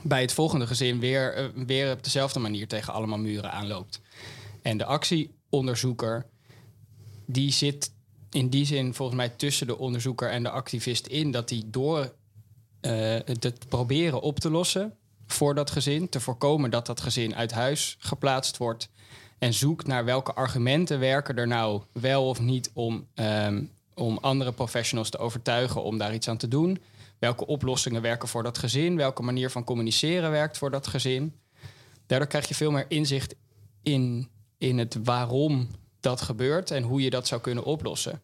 bij 0.02 0.20
het 0.20 0.32
volgende 0.32 0.66
gezin 0.66 1.00
weer, 1.00 1.38
uh, 1.38 1.64
weer 1.66 1.92
op 1.92 2.04
dezelfde 2.04 2.38
manier 2.38 2.68
tegen 2.68 2.92
allemaal 2.92 3.18
muren 3.18 3.52
aanloopt. 3.52 4.00
En 4.62 4.78
de 4.78 4.84
actieonderzoeker, 5.46 6.26
die 7.26 7.52
zit 7.52 7.92
in 8.30 8.48
die 8.48 8.66
zin 8.66 8.94
volgens 8.94 9.16
mij 9.16 9.28
tussen 9.28 9.66
de 9.66 9.78
onderzoeker 9.78 10.30
en 10.30 10.42
de 10.42 10.50
activist 10.50 11.06
in, 11.06 11.30
dat 11.30 11.48
die 11.48 11.70
door 11.70 12.00
uh, 12.00 13.18
het 13.24 13.68
proberen 13.68 14.20
op 14.20 14.40
te 14.40 14.50
lossen 14.50 14.94
voor 15.26 15.54
dat 15.54 15.70
gezin, 15.70 16.08
te 16.08 16.20
voorkomen 16.20 16.70
dat 16.70 16.86
dat 16.86 17.00
gezin 17.00 17.34
uit 17.34 17.52
huis 17.52 17.96
geplaatst 17.98 18.56
wordt 18.56 18.90
en 19.38 19.54
zoekt 19.54 19.86
naar 19.86 20.04
welke 20.04 20.34
argumenten 20.34 20.98
werken 20.98 21.36
er 21.36 21.46
nou 21.46 21.82
wel 21.92 22.28
of 22.28 22.40
niet 22.40 22.70
om, 22.74 23.06
um, 23.14 23.70
om 23.94 24.18
andere 24.18 24.52
professionals 24.52 25.10
te 25.10 25.18
overtuigen 25.18 25.82
om 25.82 25.98
daar 25.98 26.14
iets 26.14 26.28
aan 26.28 26.36
te 26.36 26.48
doen. 26.48 26.78
Welke 27.18 27.46
oplossingen 27.46 28.02
werken 28.02 28.28
voor 28.28 28.42
dat 28.42 28.58
gezin? 28.58 28.96
Welke 28.96 29.22
manier 29.22 29.50
van 29.50 29.64
communiceren 29.64 30.30
werkt 30.30 30.58
voor 30.58 30.70
dat 30.70 30.86
gezin? 30.86 31.34
Daardoor 32.06 32.28
krijg 32.28 32.48
je 32.48 32.54
veel 32.54 32.70
meer 32.70 32.86
inzicht 32.88 33.34
in 33.82 34.28
in 34.58 34.78
het 34.78 34.98
waarom 35.04 35.68
dat 36.00 36.20
gebeurt 36.20 36.70
en 36.70 36.82
hoe 36.82 37.02
je 37.02 37.10
dat 37.10 37.26
zou 37.26 37.40
kunnen 37.40 37.64
oplossen. 37.64 38.22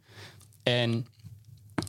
En 0.63 1.07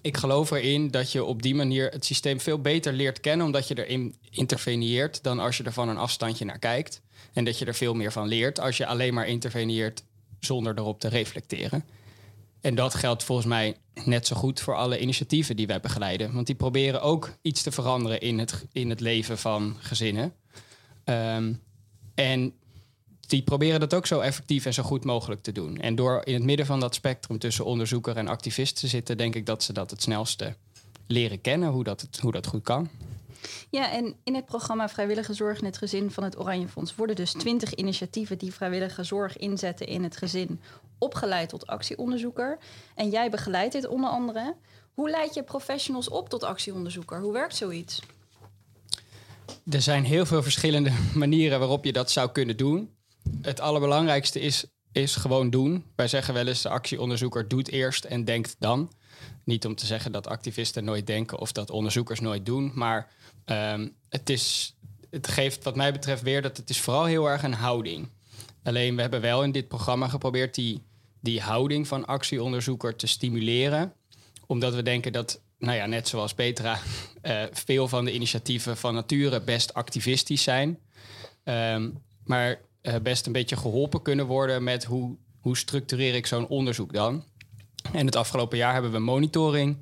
ik 0.01 0.17
geloof 0.17 0.51
erin 0.51 0.91
dat 0.91 1.11
je 1.11 1.23
op 1.23 1.41
die 1.41 1.55
manier 1.55 1.89
het 1.89 2.05
systeem 2.05 2.39
veel 2.39 2.59
beter 2.59 2.93
leert 2.93 3.19
kennen, 3.19 3.45
omdat 3.45 3.67
je 3.67 3.85
erin 3.85 4.15
interveneert 4.29 5.23
dan 5.23 5.39
als 5.39 5.57
je 5.57 5.63
er 5.63 5.73
van 5.73 5.89
een 5.89 5.97
afstandje 5.97 6.45
naar 6.45 6.59
kijkt. 6.59 7.01
En 7.33 7.45
dat 7.45 7.57
je 7.57 7.65
er 7.65 7.75
veel 7.75 7.93
meer 7.93 8.11
van 8.11 8.27
leert 8.27 8.59
als 8.59 8.77
je 8.77 8.85
alleen 8.85 9.13
maar 9.13 9.27
interveneert 9.27 10.03
zonder 10.39 10.77
erop 10.77 10.99
te 10.99 11.07
reflecteren. 11.07 11.85
En 12.61 12.75
dat 12.75 12.95
geldt 12.95 13.23
volgens 13.23 13.47
mij 13.47 13.77
net 14.03 14.27
zo 14.27 14.35
goed 14.35 14.61
voor 14.61 14.75
alle 14.75 14.99
initiatieven 14.99 15.55
die 15.55 15.67
wij 15.67 15.79
begeleiden. 15.79 16.33
Want 16.33 16.45
die 16.45 16.55
proberen 16.55 17.01
ook 17.01 17.37
iets 17.41 17.61
te 17.61 17.71
veranderen 17.71 18.21
in 18.21 18.39
het, 18.39 18.65
in 18.71 18.89
het 18.89 18.99
leven 18.99 19.37
van 19.37 19.75
gezinnen. 19.79 20.33
Um, 21.05 21.61
en 22.15 22.53
die 23.27 23.43
proberen 23.43 23.79
dat 23.79 23.93
ook 23.93 24.05
zo 24.05 24.19
effectief 24.19 24.65
en 24.65 24.73
zo 24.73 24.83
goed 24.83 25.03
mogelijk 25.03 25.43
te 25.43 25.51
doen. 25.51 25.77
En 25.77 25.95
door 25.95 26.21
in 26.23 26.33
het 26.33 26.43
midden 26.43 26.65
van 26.65 26.79
dat 26.79 26.95
spectrum 26.95 27.39
tussen 27.39 27.65
onderzoeker 27.65 28.17
en 28.17 28.27
activist 28.27 28.79
te 28.79 28.87
zitten, 28.87 29.17
denk 29.17 29.35
ik 29.35 29.45
dat 29.45 29.63
ze 29.63 29.73
dat 29.73 29.89
het 29.89 30.01
snelste 30.01 30.55
leren 31.07 31.41
kennen, 31.41 31.69
hoe 31.69 31.83
dat, 31.83 32.01
het, 32.01 32.19
hoe 32.19 32.31
dat 32.31 32.47
goed 32.47 32.63
kan. 32.63 32.89
Ja, 33.69 33.91
en 33.91 34.15
in 34.23 34.35
het 34.35 34.45
programma 34.45 34.89
Vrijwillige 34.89 35.33
Zorg 35.33 35.59
in 35.59 35.65
het 35.65 35.77
Gezin 35.77 36.11
van 36.11 36.23
het 36.23 36.39
Oranje 36.39 36.67
Fonds 36.67 36.95
worden 36.95 37.15
dus 37.15 37.31
twintig 37.31 37.73
initiatieven 37.73 38.37
die 38.37 38.53
vrijwillige 38.53 39.03
zorg 39.03 39.37
inzetten 39.37 39.87
in 39.87 40.03
het 40.03 40.17
gezin 40.17 40.61
opgeleid 40.97 41.49
tot 41.49 41.67
actieonderzoeker. 41.67 42.57
En 42.95 43.09
jij 43.09 43.29
begeleidt 43.29 43.73
dit 43.73 43.87
onder 43.87 44.09
andere. 44.09 44.55
Hoe 44.93 45.09
leid 45.09 45.33
je 45.33 45.43
professionals 45.43 46.09
op 46.09 46.29
tot 46.29 46.43
actieonderzoeker? 46.43 47.21
Hoe 47.21 47.33
werkt 47.33 47.55
zoiets? 47.55 48.01
Er 49.69 49.81
zijn 49.81 50.03
heel 50.03 50.25
veel 50.25 50.43
verschillende 50.43 50.91
manieren 51.15 51.59
waarop 51.59 51.85
je 51.85 51.93
dat 51.93 52.11
zou 52.11 52.31
kunnen 52.31 52.57
doen 52.57 52.89
het 53.41 53.59
allerbelangrijkste 53.59 54.39
is, 54.39 54.65
is 54.91 55.15
gewoon 55.15 55.49
doen. 55.49 55.85
Wij 55.95 56.07
zeggen 56.07 56.33
wel 56.33 56.47
eens, 56.47 56.61
de 56.61 56.69
actieonderzoeker 56.69 57.47
doet 57.47 57.69
eerst 57.69 58.03
en 58.03 58.25
denkt 58.25 58.55
dan. 58.59 58.91
Niet 59.43 59.65
om 59.65 59.75
te 59.75 59.85
zeggen 59.85 60.11
dat 60.11 60.27
activisten 60.27 60.83
nooit 60.83 61.07
denken 61.07 61.39
of 61.39 61.51
dat 61.51 61.69
onderzoekers 61.69 62.19
nooit 62.19 62.45
doen. 62.45 62.71
Maar 62.75 63.11
um, 63.45 63.95
het, 64.09 64.29
is, 64.29 64.75
het 65.09 65.27
geeft 65.27 65.63
wat 65.63 65.75
mij 65.75 65.91
betreft 65.91 66.21
weer 66.21 66.41
dat 66.41 66.57
het 66.57 66.69
is 66.69 66.79
vooral 66.79 67.05
heel 67.05 67.29
erg 67.29 67.43
een 67.43 67.53
houding. 67.53 68.09
Alleen 68.63 68.95
we 68.95 69.01
hebben 69.01 69.21
wel 69.21 69.43
in 69.43 69.51
dit 69.51 69.67
programma 69.67 70.07
geprobeerd 70.07 70.55
die, 70.55 70.81
die 71.21 71.41
houding 71.41 71.87
van 71.87 72.05
actieonderzoeker 72.05 72.95
te 72.95 73.07
stimuleren. 73.07 73.93
Omdat 74.47 74.73
we 74.73 74.83
denken 74.83 75.11
dat, 75.11 75.41
nou 75.57 75.77
ja, 75.77 75.85
net 75.85 76.07
zoals 76.07 76.33
Petra, 76.33 76.79
uh, 77.23 77.43
veel 77.65 77.87
van 77.87 78.05
de 78.05 78.13
initiatieven 78.13 78.77
van 78.77 78.93
nature 78.93 79.41
best 79.41 79.73
activistisch 79.73 80.43
zijn. 80.43 80.79
Um, 81.43 82.01
maar 82.23 82.61
uh, 82.83 82.95
best 83.01 83.25
een 83.25 83.31
beetje 83.31 83.55
geholpen 83.55 84.01
kunnen 84.01 84.25
worden 84.25 84.63
met 84.63 84.83
hoe, 84.83 85.15
hoe 85.41 85.57
structureer 85.57 86.15
ik 86.15 86.27
zo'n 86.27 86.47
onderzoek 86.47 86.93
dan. 86.93 87.23
En 87.93 88.05
het 88.05 88.15
afgelopen 88.15 88.57
jaar 88.57 88.73
hebben 88.73 88.91
we 88.91 88.99
monitoring 88.99 89.77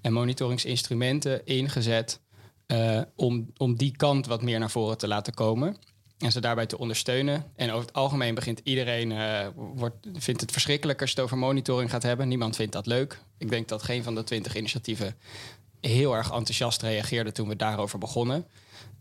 en 0.00 0.12
monitoringsinstrumenten 0.12 1.46
ingezet 1.46 2.20
uh, 2.66 3.00
om, 3.16 3.52
om 3.56 3.76
die 3.76 3.96
kant 3.96 4.26
wat 4.26 4.42
meer 4.42 4.58
naar 4.58 4.70
voren 4.70 4.98
te 4.98 5.08
laten 5.08 5.34
komen. 5.34 5.76
en 6.18 6.32
ze 6.32 6.40
daarbij 6.40 6.66
te 6.66 6.78
ondersteunen. 6.78 7.44
En 7.56 7.70
over 7.70 7.86
het 7.86 7.96
algemeen 7.96 8.34
begint 8.34 8.60
iedereen, 8.64 9.10
uh, 9.10 9.46
wordt, 9.54 10.06
vindt 10.12 10.40
het 10.40 10.52
verschrikkelijk 10.52 11.00
als 11.00 11.10
het 11.10 11.20
over 11.20 11.38
monitoring 11.38 11.90
gaat 11.90 12.02
hebben. 12.02 12.28
Niemand 12.28 12.56
vindt 12.56 12.72
dat 12.72 12.86
leuk. 12.86 13.20
Ik 13.38 13.50
denk 13.50 13.68
dat 13.68 13.82
geen 13.82 14.02
van 14.02 14.14
de 14.14 14.24
twintig 14.24 14.56
initiatieven 14.56 15.16
heel 15.80 16.14
erg 16.14 16.30
enthousiast 16.30 16.82
reageerde 16.82 17.32
toen 17.32 17.48
we 17.48 17.56
daarover 17.56 17.98
begonnen. 17.98 18.46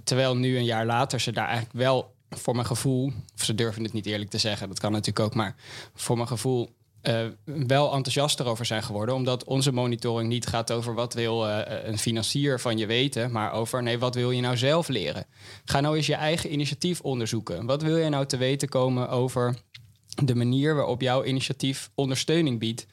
Terwijl 0.03 0.36
nu 0.36 0.58
een 0.58 0.65
jaar 0.65 0.86
later 0.86 1.20
ze 1.20 1.32
daar 1.32 1.48
eigenlijk 1.48 1.77
wel 1.77 2.15
voor 2.29 2.55
mijn 2.55 2.67
gevoel, 2.67 3.12
of 3.36 3.43
ze 3.43 3.55
durven 3.55 3.83
het 3.83 3.93
niet 3.93 4.05
eerlijk 4.05 4.29
te 4.29 4.38
zeggen, 4.38 4.67
dat 4.67 4.79
kan 4.79 4.91
natuurlijk 4.91 5.25
ook, 5.25 5.36
maar 5.36 5.55
voor 5.93 6.15
mijn 6.15 6.27
gevoel 6.27 6.69
uh, 7.03 7.25
wel 7.43 7.93
enthousiaster 7.93 8.45
over 8.45 8.65
zijn 8.65 8.83
geworden. 8.83 9.15
Omdat 9.15 9.43
onze 9.43 9.71
monitoring 9.71 10.29
niet 10.29 10.48
gaat 10.48 10.71
over 10.71 10.93
wat 10.93 11.13
wil 11.13 11.48
uh, 11.48 11.59
een 11.65 11.98
financier 11.98 12.59
van 12.59 12.77
je 12.77 12.86
weten, 12.86 13.31
maar 13.31 13.51
over 13.51 13.83
nee, 13.83 14.00
wat 14.00 14.15
wil 14.15 14.31
je 14.31 14.41
nou 14.41 14.57
zelf 14.57 14.88
leren? 14.88 15.25
Ga 15.65 15.79
nou 15.79 15.95
eens 15.95 16.05
je 16.05 16.15
eigen 16.15 16.51
initiatief 16.51 17.01
onderzoeken. 17.01 17.65
Wat 17.65 17.81
wil 17.81 17.98
je 17.98 18.09
nou 18.09 18.25
te 18.25 18.38
weten 18.38 18.69
komen 18.69 19.09
over 19.09 19.55
de 20.24 20.36
manier 20.36 20.75
waarop 20.75 21.01
jouw 21.01 21.24
initiatief 21.24 21.89
ondersteuning 21.95 22.59
biedt 22.59 22.86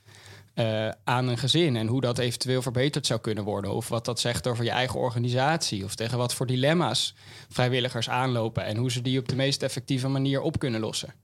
uh, 0.57 0.89
aan 1.05 1.29
een 1.29 1.39
gezin 1.39 1.77
en 1.77 1.87
hoe 1.87 2.01
dat 2.01 2.19
eventueel 2.19 2.63
verbeterd 2.63 3.07
zou 3.07 3.21
kunnen 3.21 3.45
worden? 3.45 3.75
Of 3.75 3.89
wat 3.89 4.05
dat 4.05 4.21
zegt 4.21 4.47
over 4.47 4.65
je 4.65 4.71
eigen 4.71 5.01
organisatie 5.01 5.85
of 5.85 5.95
tegen 5.95 6.19
wat 6.19 6.35
voor 6.35 6.47
dilemma's 6.47 7.15
vrijwilligers 7.49 8.09
aanlopen 8.09 8.65
en 8.65 8.77
hoe 8.77 8.91
ze 8.91 9.03
die 9.03 9.19
op 9.19 9.29
de 9.29 9.37
meest 9.37 9.63
effectieve 9.63 10.09
manier 10.09 10.41
op 10.41 10.59
kunnen 10.59 10.81
lossen. 10.81 11.15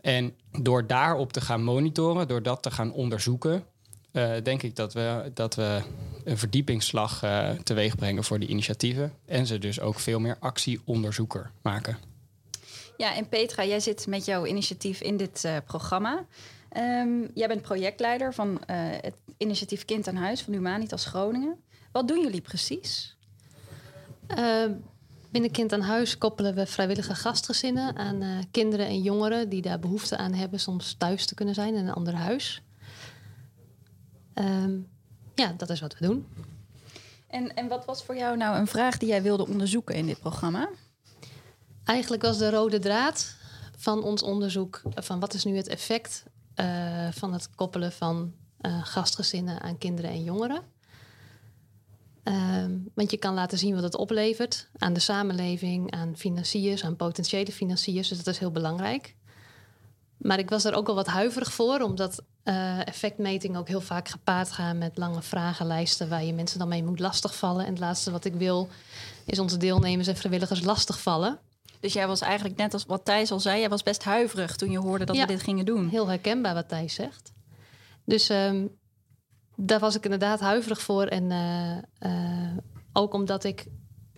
En 0.00 0.34
door 0.60 0.86
daarop 0.86 1.32
te 1.32 1.40
gaan 1.40 1.62
monitoren, 1.62 2.28
door 2.28 2.42
dat 2.42 2.62
te 2.62 2.70
gaan 2.70 2.92
onderzoeken, 2.92 3.64
uh, 4.12 4.32
denk 4.42 4.62
ik 4.62 4.76
dat 4.76 4.92
we, 4.92 5.30
dat 5.34 5.54
we 5.54 5.82
een 6.24 6.38
verdiepingsslag 6.38 7.24
uh, 7.24 7.50
teweeg 7.50 7.96
brengen 7.96 8.24
voor 8.24 8.38
die 8.38 8.48
initiatieven. 8.48 9.12
En 9.26 9.46
ze 9.46 9.58
dus 9.58 9.80
ook 9.80 9.98
veel 9.98 10.20
meer 10.20 10.36
actieonderzoeker 10.40 11.50
maken. 11.62 11.98
Ja, 12.96 13.14
en 13.14 13.28
Petra, 13.28 13.64
jij 13.64 13.80
zit 13.80 14.06
met 14.06 14.24
jouw 14.24 14.46
initiatief 14.46 15.00
in 15.00 15.16
dit 15.16 15.48
programma. 15.64 16.26
Um, 16.76 17.30
jij 17.34 17.48
bent 17.48 17.62
projectleider 17.62 18.34
van 18.34 18.60
het 18.66 19.14
initiatief 19.36 19.84
Kind 19.84 20.08
aan 20.08 20.16
Huis 20.16 20.42
van 20.42 20.52
Humanitas 20.52 21.04
Groningen. 21.04 21.56
Wat 21.92 22.08
doen 22.08 22.20
jullie 22.20 22.40
precies? 22.40 23.16
Uh, 24.38 24.64
Binnen 25.30 25.50
Kind 25.50 25.72
aan 25.72 25.80
Huis 25.80 26.18
koppelen 26.18 26.54
we 26.54 26.66
vrijwillige 26.66 27.14
gastgezinnen 27.14 27.96
aan 27.96 28.22
uh, 28.22 28.38
kinderen 28.50 28.86
en 28.86 29.02
jongeren 29.02 29.48
die 29.48 29.62
daar 29.62 29.78
behoefte 29.78 30.16
aan 30.16 30.32
hebben, 30.32 30.60
soms 30.60 30.94
thuis 30.98 31.26
te 31.26 31.34
kunnen 31.34 31.54
zijn 31.54 31.74
in 31.74 31.86
een 31.86 31.94
ander 31.94 32.14
huis. 32.14 32.62
Um, 34.34 34.88
ja, 35.34 35.54
dat 35.56 35.70
is 35.70 35.80
wat 35.80 35.98
we 35.98 36.06
doen. 36.06 36.26
En, 37.26 37.54
en 37.54 37.68
wat 37.68 37.84
was 37.84 38.04
voor 38.04 38.16
jou 38.16 38.36
nou 38.36 38.56
een 38.56 38.66
vraag 38.66 38.98
die 38.98 39.08
jij 39.08 39.22
wilde 39.22 39.46
onderzoeken 39.46 39.94
in 39.94 40.06
dit 40.06 40.20
programma? 40.20 40.68
Eigenlijk 41.84 42.22
was 42.22 42.38
de 42.38 42.50
rode 42.50 42.78
draad 42.78 43.36
van 43.76 44.02
ons 44.02 44.22
onderzoek 44.22 44.82
van 44.94 45.20
wat 45.20 45.34
is 45.34 45.44
nu 45.44 45.56
het 45.56 45.68
effect 45.68 46.24
uh, 46.56 47.08
van 47.10 47.32
het 47.32 47.50
koppelen 47.54 47.92
van 47.92 48.32
uh, 48.60 48.84
gastgezinnen 48.84 49.60
aan 49.60 49.78
kinderen 49.78 50.10
en 50.10 50.22
jongeren. 50.22 50.62
Um, 52.24 52.90
want 52.94 53.10
je 53.10 53.16
kan 53.16 53.34
laten 53.34 53.58
zien 53.58 53.74
wat 53.74 53.82
het 53.82 53.96
oplevert 53.96 54.68
aan 54.78 54.92
de 54.92 55.00
samenleving, 55.00 55.90
aan 55.90 56.16
financiers, 56.16 56.84
aan 56.84 56.96
potentiële 56.96 57.52
financiers. 57.52 58.08
Dus 58.08 58.18
dat 58.18 58.26
is 58.26 58.38
heel 58.38 58.50
belangrijk. 58.50 59.14
Maar 60.16 60.38
ik 60.38 60.50
was 60.50 60.64
er 60.64 60.74
ook 60.74 60.88
al 60.88 60.94
wat 60.94 61.06
huiverig 61.06 61.52
voor, 61.52 61.80
omdat 61.80 62.22
uh, 62.44 62.86
effectmetingen 62.86 63.60
ook 63.60 63.68
heel 63.68 63.80
vaak 63.80 64.08
gepaard 64.08 64.52
gaan 64.52 64.78
met 64.78 64.96
lange 64.96 65.22
vragenlijsten 65.22 66.08
waar 66.08 66.24
je 66.24 66.32
mensen 66.32 66.58
dan 66.58 66.68
mee 66.68 66.84
moet 66.84 66.98
lastigvallen. 66.98 67.64
En 67.64 67.70
het 67.70 67.80
laatste 67.80 68.10
wat 68.10 68.24
ik 68.24 68.34
wil 68.34 68.68
is 69.24 69.38
onze 69.38 69.56
deelnemers 69.56 70.08
en 70.08 70.16
vrijwilligers 70.16 70.62
lastigvallen. 70.62 71.38
Dus 71.84 71.92
jij 71.92 72.06
was 72.06 72.20
eigenlijk 72.20 72.56
net 72.56 72.72
als 72.72 72.84
wat 72.84 73.04
Thijs 73.04 73.30
al 73.30 73.40
zei, 73.40 73.60
jij 73.60 73.68
was 73.68 73.82
best 73.82 74.04
huiverig 74.04 74.56
toen 74.56 74.70
je 74.70 74.78
hoorde 74.78 75.04
dat 75.04 75.16
ja, 75.16 75.26
we 75.26 75.32
dit 75.32 75.42
gingen 75.42 75.64
doen. 75.64 75.88
Heel 75.88 76.08
herkenbaar 76.08 76.54
wat 76.54 76.68
Thijs 76.68 76.94
zegt. 76.94 77.32
Dus 78.04 78.28
um, 78.28 78.76
daar 79.56 79.78
was 79.78 79.96
ik 79.96 80.04
inderdaad 80.04 80.40
huiverig 80.40 80.80
voor. 80.80 81.06
En 81.06 81.30
uh, 81.30 82.10
uh, 82.10 82.56
ook 82.92 83.14
omdat 83.14 83.44
ik 83.44 83.66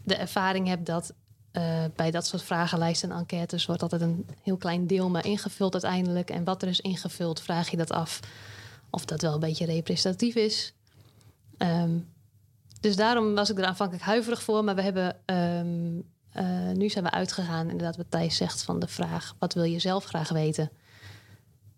de 0.04 0.16
ervaring 0.16 0.68
heb 0.68 0.84
dat 0.84 1.14
uh, 1.52 1.84
bij 1.96 2.10
dat 2.10 2.26
soort 2.26 2.42
vragenlijsten 2.42 3.10
en 3.10 3.16
enquêtes 3.16 3.66
wordt 3.66 3.82
altijd 3.82 4.00
een 4.00 4.26
heel 4.42 4.56
klein 4.56 4.86
deel 4.86 5.10
maar 5.10 5.26
ingevuld 5.26 5.72
uiteindelijk. 5.72 6.30
En 6.30 6.44
wat 6.44 6.62
er 6.62 6.68
is 6.68 6.80
ingevuld, 6.80 7.40
vraag 7.40 7.70
je 7.70 7.76
dat 7.76 7.90
af 7.90 8.20
of 8.90 9.04
dat 9.04 9.22
wel 9.22 9.34
een 9.34 9.40
beetje 9.40 9.66
representatief 9.66 10.34
is. 10.34 10.74
Um, 11.58 12.08
dus 12.80 12.96
daarom 12.96 13.34
was 13.34 13.50
ik 13.50 13.58
er 13.58 13.64
aanvankelijk 13.64 14.04
huiverig 14.04 14.42
voor. 14.42 14.64
Maar 14.64 14.74
we 14.74 14.82
hebben 14.82 15.16
um, 15.26 16.14
nu 16.72 16.88
zijn 16.88 17.04
we 17.04 17.10
uitgegaan, 17.10 17.70
inderdaad, 17.70 17.96
wat 17.96 18.06
Thijs 18.08 18.36
zegt 18.36 18.62
van 18.62 18.78
de 18.78 18.88
vraag: 18.88 19.34
wat 19.38 19.54
wil 19.54 19.64
je 19.64 19.78
zelf 19.78 20.04
graag 20.04 20.28
weten? 20.28 20.70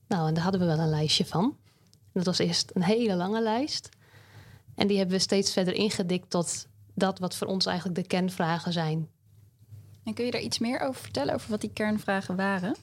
Nou, 0.09 0.29
en 0.29 0.35
daar 0.35 0.43
hadden 0.43 0.61
we 0.61 0.67
wel 0.67 0.79
een 0.79 0.89
lijstje 0.89 1.27
van. 1.27 1.57
Dat 2.13 2.25
was 2.25 2.39
eerst 2.39 2.71
een 2.75 2.83
hele 2.83 3.15
lange 3.15 3.43
lijst. 3.43 3.89
En 4.75 4.87
die 4.87 4.99
hebben 4.99 5.17
we 5.17 5.23
steeds 5.23 5.53
verder 5.53 5.75
ingedikt 5.75 6.31
tot 6.31 6.67
dat 6.95 7.19
wat 7.19 7.35
voor 7.35 7.47
ons 7.47 7.67
eigenlijk 7.67 7.99
de 7.99 8.07
kernvragen 8.07 8.73
zijn. 8.73 9.09
En 10.05 10.15
kun 10.15 10.25
je 10.25 10.31
daar 10.31 10.41
iets 10.41 10.59
meer 10.59 10.81
over 10.81 11.01
vertellen, 11.01 11.35
over 11.35 11.51
wat 11.51 11.61
die 11.61 11.73
kernvragen 11.73 12.37
waren? 12.37 12.77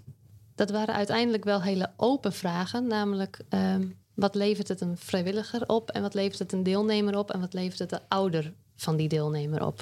Dat 0.55 0.69
waren 0.71 0.95
uiteindelijk 0.95 1.43
wel 1.43 1.61
hele 1.61 1.91
open 1.97 2.33
vragen, 2.33 2.87
namelijk 2.87 3.39
um, 3.49 3.97
wat 4.13 4.35
levert 4.35 4.67
het 4.67 4.81
een 4.81 4.97
vrijwilliger 4.97 5.67
op 5.67 5.89
en 5.89 6.01
wat 6.01 6.13
levert 6.13 6.39
het 6.39 6.51
een 6.51 6.63
deelnemer 6.63 7.17
op 7.17 7.31
en 7.31 7.39
wat 7.39 7.53
levert 7.53 7.79
het 7.79 7.89
de 7.89 8.01
ouder 8.07 8.53
van 8.75 8.95
die 8.95 9.07
deelnemer 9.07 9.65
op. 9.65 9.81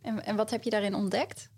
En, 0.00 0.24
en 0.24 0.36
wat 0.36 0.50
heb 0.50 0.62
je 0.62 0.70
daarin 0.70 0.94
ontdekt? 0.94 1.48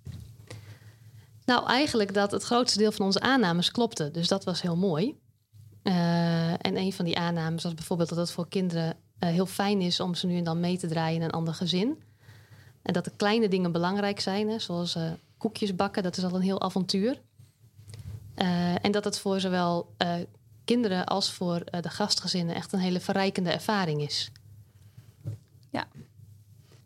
Nou, 1.44 1.66
eigenlijk 1.66 2.14
dat 2.14 2.30
het 2.30 2.42
grootste 2.42 2.78
deel 2.78 2.92
van 2.92 3.06
onze 3.06 3.20
aannames 3.20 3.70
klopte, 3.70 4.10
dus 4.10 4.28
dat 4.28 4.44
was 4.44 4.62
heel 4.62 4.76
mooi. 4.76 5.18
Uh, 5.82 6.50
en 6.50 6.76
een 6.76 6.92
van 6.92 7.04
die 7.04 7.18
aannames 7.18 7.62
was 7.62 7.74
bijvoorbeeld 7.74 8.08
dat 8.08 8.18
het 8.18 8.30
voor 8.30 8.48
kinderen 8.48 8.96
uh, 9.20 9.30
heel 9.30 9.46
fijn 9.46 9.80
is 9.80 10.00
om 10.00 10.14
ze 10.14 10.26
nu 10.26 10.36
en 10.36 10.44
dan 10.44 10.60
mee 10.60 10.78
te 10.78 10.86
draaien 10.86 11.16
in 11.16 11.22
een 11.22 11.30
ander 11.30 11.54
gezin. 11.54 12.02
En 12.82 12.92
dat 12.92 13.04
de 13.04 13.12
kleine 13.16 13.48
dingen 13.48 13.72
belangrijk 13.72 14.20
zijn, 14.20 14.48
hè, 14.48 14.58
zoals 14.58 14.96
uh, 14.96 15.10
koekjes 15.36 15.74
bakken, 15.74 16.02
dat 16.02 16.16
is 16.16 16.24
al 16.24 16.34
een 16.34 16.40
heel 16.40 16.60
avontuur. 16.60 17.20
en 18.82 18.92
dat 18.92 19.04
het 19.04 19.18
voor 19.18 19.40
zowel 19.40 19.94
kinderen 20.64 21.06
als 21.06 21.32
voor 21.32 21.64
de 21.80 21.90
gastgezinnen 21.90 22.54
echt 22.54 22.72
een 22.72 22.78
hele 22.78 23.00
verrijkende 23.00 23.50
ervaring 23.50 24.02
is. 24.02 24.30
Ja, 25.70 25.86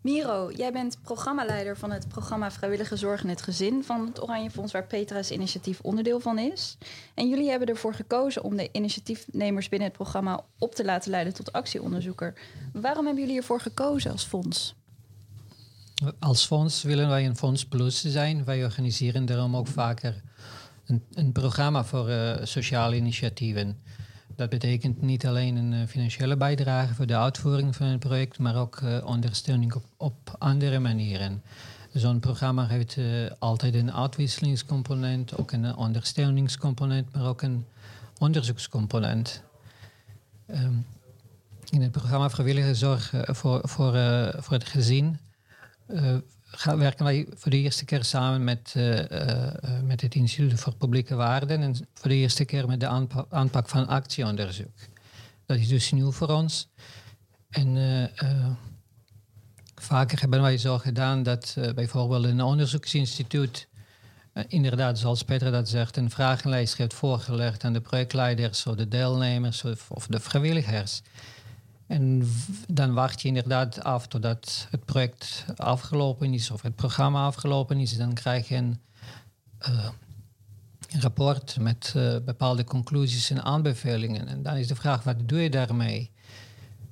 Miro, 0.03 0.51
jij 0.57 0.73
bent 0.73 0.99
programmaleider 1.03 1.77
van 1.77 1.91
het 1.91 2.09
programma 2.09 2.51
Vrijwillige 2.51 2.97
Zorg 2.97 3.23
in 3.23 3.29
het 3.29 3.43
Gezin 3.43 3.85
van 3.85 4.07
het 4.07 4.23
Oranje 4.23 4.51
Fonds, 4.51 4.73
waar 4.73 4.87
Petra's 4.87 5.31
initiatief 5.31 5.81
onderdeel 5.81 6.21
van 6.21 6.39
is. 6.39 6.77
En 7.15 7.29
jullie 7.29 7.51
hebben 7.51 7.69
ervoor 7.69 7.95
gekozen 7.95 8.43
om 8.43 8.57
de 8.57 8.69
initiatiefnemers 8.73 9.69
binnen 9.69 9.89
het 9.89 9.97
programma 9.97 10.45
op 10.59 10.75
te 10.75 10.85
laten 10.85 11.11
leiden 11.11 11.35
tot 11.35 11.53
actieonderzoeker. 11.53 12.35
Waarom 12.73 13.05
hebben 13.05 13.23
jullie 13.23 13.39
ervoor 13.39 13.61
gekozen 13.61 14.11
als 14.11 14.25
fonds? 14.25 14.75
Als 16.19 16.47
fonds 16.47 16.83
willen 16.83 17.09
wij 17.09 17.27
een 17.27 17.37
fonds 17.37 17.67
plus 17.67 18.05
zijn. 18.05 18.45
Wij 18.45 18.65
organiseren 18.65 19.25
daarom 19.25 19.57
ook 19.57 19.67
vaker 19.67 20.23
een, 20.87 21.03
een 21.15 21.33
programma 21.33 21.85
voor 21.85 22.11
uh, 22.11 22.37
sociale 22.43 22.97
initiatieven. 22.97 23.83
Dat 24.37 24.49
betekent 24.49 25.03
niet 25.03 25.27
alleen 25.27 25.57
een 25.57 25.73
uh, 25.73 25.87
financiële 25.87 26.37
bijdrage 26.37 26.95
voor 26.95 27.07
de 27.07 27.17
uitvoering 27.17 27.77
van 27.77 27.87
het 27.87 27.99
project, 27.99 28.39
maar 28.39 28.57
ook 28.57 28.81
uh, 28.81 29.05
ondersteuning 29.05 29.75
op, 29.75 29.85
op, 29.97 30.37
andere 30.39 30.79
manieren. 30.79 31.43
Zo'n 31.93 32.21
programma 32.21 32.67
heeft 32.67 32.97
uh, 32.97 33.31
altijd 33.39 33.75
een 33.75 33.93
uitwisselingscomponent, 33.93 35.37
ook 35.39 35.53
een 35.53 35.77
ondersteuningscomponent, 35.77 37.13
maar 37.13 37.27
ook 37.27 37.43
een 37.43 37.67
onderzoekscomponent. 38.19 39.43
Um, 40.47 40.87
in 41.71 41.83
het 41.83 41.91
programma 41.91 42.31
Vrijwillige 42.31 42.75
Zorg 42.75 43.15
voor, 43.25 43.61
voor, 43.69 43.93
voor 44.39 44.53
het 44.53 44.65
gezin 44.65 45.19
werken 46.77 47.05
wij 47.05 47.27
voor 47.35 47.51
de 47.51 47.57
eerste 47.57 47.85
keer 47.85 48.05
samen 48.05 48.45
met, 48.45 48.75
uh, 48.77 48.99
uh, 48.99 49.53
met 49.85 50.01
het 50.01 50.15
Instituut 50.15 50.61
voor 50.61 50.75
Publieke 50.75 51.15
Waarden 51.15 51.63
en 51.63 51.75
voor 51.95 52.09
de 52.09 52.17
eerste 52.17 52.45
keer 52.45 52.67
met 52.67 52.81
de 52.81 52.87
aanpak, 53.29 53.69
van 53.69 53.87
actieonderzoek. 53.87 54.77
Dat 55.47 55.59
is 55.59 55.69
dus 55.69 55.93
nieuw 55.93 56.13
voor 56.13 56.29
ons. 56.29 56.69
En 57.51 58.11
vaker 59.75 60.21
hebben 60.21 60.43
wij 60.43 60.59
zo 60.59 60.79
gedaan 60.79 61.23
dat 61.23 61.57
bijvoorbeeld 61.75 62.25
een 62.25 62.43
onderzoeksinstituut 62.43 63.69
inderdaad, 64.49 64.99
zoals 64.99 65.23
Petra 65.23 65.51
dat 65.51 65.69
zegt, 65.69 65.97
een 65.97 66.11
vragenlijst 66.11 66.77
heeft 66.77 66.95
voorgelegd 66.95 67.65
aan 67.65 67.73
de 67.73 67.81
projectleiders 67.81 68.67
of 68.67 68.75
de 68.75 68.89
deelnemers 68.89 69.65
of 69.89 70.07
de 70.07 70.21
vrijwilligers. 70.21 71.03
En 71.93 72.29
dan 72.69 72.95
wacht 72.95 73.23
je 73.23 73.29
inderdaad 73.29 73.85
af 73.85 74.07
totdat 74.07 74.67
het 74.71 74.85
project 74.85 75.45
afgelopen 75.57 76.35
is 76.35 76.51
of 76.51 76.63
het 76.63 76.75
programma 76.75 77.27
afgelopen 77.27 77.81
is. 77.81 77.97
Dan 77.97 78.13
krijg 78.13 78.49
je 78.49 78.57
een, 78.57 78.81
een 79.59 81.01
rapport 81.01 81.57
met 81.61 81.93
uh, 81.97 82.17
bepaalde 82.25 82.65
conclusies 82.65 83.31
en 83.31 83.43
aanbevelingen. 83.43 84.29
En 84.29 84.43
dan 84.43 84.57
is 84.57 84.67
de 84.67 84.75
vraag, 84.75 85.03
wat 85.03 85.29
doe 85.29 85.41
je 85.41 85.51
daarmee? 85.51 86.11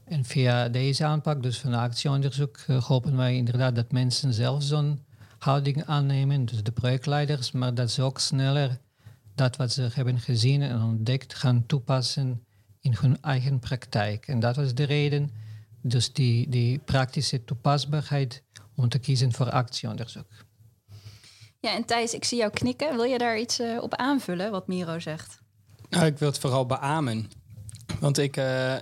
En 0.04 0.24
via 0.24 0.68
deze 0.68 1.04
aanpak, 1.04 1.42
dus 1.42 1.58
van 1.58 1.74
actieonderzoek, 1.74 2.58
uh, 2.66 2.82
hopen 2.82 3.16
wij 3.16 3.36
inderdaad 3.36 3.74
dat 3.74 3.92
mensen 3.92 4.32
zelf 4.34 4.62
zo'n 4.62 5.04
houding 5.38 5.84
aannemen, 5.84 6.44
dus 6.44 6.62
de 6.62 6.72
projectleiders, 6.72 7.52
maar 7.52 7.74
dat 7.74 7.90
ze 7.90 8.02
ook 8.02 8.18
sneller 8.18 8.78
dat 9.34 9.56
wat 9.56 9.72
ze 9.72 9.88
hebben 9.92 10.20
gezien 10.20 10.62
en 10.62 10.82
ontdekt 10.82 11.34
gaan 11.34 11.66
toepassen 11.66 12.44
in 12.80 12.96
hun 13.00 13.22
eigen 13.22 13.58
praktijk. 13.58 14.26
En 14.26 14.40
dat 14.40 14.56
was 14.56 14.74
de 14.74 14.84
reden, 14.84 15.30
dus 15.82 16.12
die, 16.12 16.48
die 16.48 16.78
praktische 16.78 17.44
toepasbaarheid 17.44 18.42
om 18.76 18.88
te 18.88 18.98
kiezen 18.98 19.32
voor 19.32 19.50
actieonderzoek. 19.50 20.26
Ja, 21.60 21.74
en 21.74 21.84
Thijs, 21.84 22.14
ik 22.14 22.24
zie 22.24 22.38
jou 22.38 22.50
knikken. 22.50 22.96
Wil 22.96 23.04
je 23.04 23.18
daar 23.18 23.38
iets 23.38 23.60
uh, 23.60 23.82
op 23.82 23.94
aanvullen, 23.94 24.50
wat 24.50 24.66
Miro 24.66 24.98
zegt? 24.98 25.38
Nou, 25.88 26.06
ik 26.06 26.18
wil 26.18 26.28
het 26.28 26.38
vooral 26.38 26.66
beamen. 26.66 27.30
Want 28.00 28.18
ik, 28.18 28.36
uh, 28.36 28.76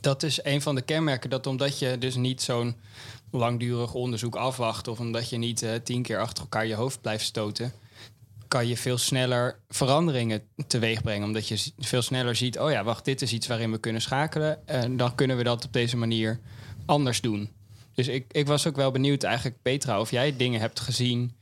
dat 0.00 0.22
is 0.22 0.44
een 0.44 0.62
van 0.62 0.74
de 0.74 0.82
kenmerken, 0.82 1.30
dat 1.30 1.46
omdat 1.46 1.78
je 1.78 1.98
dus 1.98 2.14
niet 2.14 2.42
zo'n 2.42 2.76
langdurig 3.30 3.94
onderzoek 3.94 4.36
afwacht... 4.36 4.88
of 4.88 5.00
omdat 5.00 5.28
je 5.28 5.36
niet 5.36 5.62
uh, 5.62 5.74
tien 5.74 6.02
keer 6.02 6.20
achter 6.20 6.42
elkaar 6.42 6.66
je 6.66 6.74
hoofd 6.74 7.00
blijft 7.00 7.24
stoten... 7.24 7.72
kan 8.54 8.66
je 8.66 8.76
veel 8.76 8.98
sneller 8.98 9.60
veranderingen 9.68 10.42
teweeg 10.66 11.02
brengen. 11.02 11.26
Omdat 11.26 11.48
je 11.48 11.72
veel 11.78 12.02
sneller 12.02 12.36
ziet, 12.36 12.58
oh 12.58 12.70
ja, 12.70 12.84
wacht, 12.84 13.04
dit 13.04 13.22
is 13.22 13.32
iets 13.32 13.46
waarin 13.46 13.70
we 13.70 13.78
kunnen 13.78 14.02
schakelen... 14.02 14.66
en 14.66 14.96
dan 14.96 15.14
kunnen 15.14 15.36
we 15.36 15.42
dat 15.42 15.64
op 15.64 15.72
deze 15.72 15.96
manier 15.96 16.40
anders 16.86 17.20
doen. 17.20 17.50
Dus 17.94 18.08
ik, 18.08 18.24
ik 18.30 18.46
was 18.46 18.66
ook 18.66 18.76
wel 18.76 18.90
benieuwd 18.90 19.22
eigenlijk, 19.22 19.62
Petra, 19.62 20.00
of 20.00 20.10
jij 20.10 20.36
dingen 20.36 20.60
hebt 20.60 20.80
gezien 20.80 21.36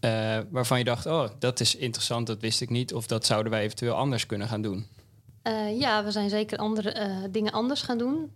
uh, 0.00 0.38
waarvan 0.50 0.78
je 0.78 0.84
dacht, 0.84 1.06
oh, 1.06 1.28
dat 1.38 1.60
is 1.60 1.76
interessant, 1.76 2.26
dat 2.26 2.40
wist 2.40 2.60
ik 2.60 2.70
niet. 2.70 2.94
Of 2.94 3.06
dat 3.06 3.26
zouden 3.26 3.52
wij 3.52 3.62
eventueel 3.62 3.94
anders 3.94 4.26
kunnen 4.26 4.48
gaan 4.48 4.62
doen? 4.62 4.86
Uh, 5.42 5.78
ja, 5.80 6.04
we 6.04 6.10
zijn 6.10 6.30
zeker 6.30 6.58
andere 6.58 6.94
uh, 6.96 7.16
dingen 7.30 7.52
anders 7.52 7.82
gaan 7.82 7.98
doen. 7.98 8.30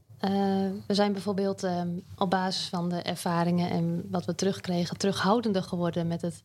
we 0.86 0.94
zijn 0.94 1.12
bijvoorbeeld 1.12 1.62
um, 1.62 2.02
op 2.16 2.30
basis 2.30 2.68
van 2.68 2.88
de 2.88 3.02
ervaringen 3.02 3.70
en 3.70 4.06
wat 4.10 4.24
we 4.24 4.34
terugkregen, 4.34 4.96
terughoudender 4.96 5.62
geworden 5.62 6.06
met 6.06 6.22
het 6.22 6.42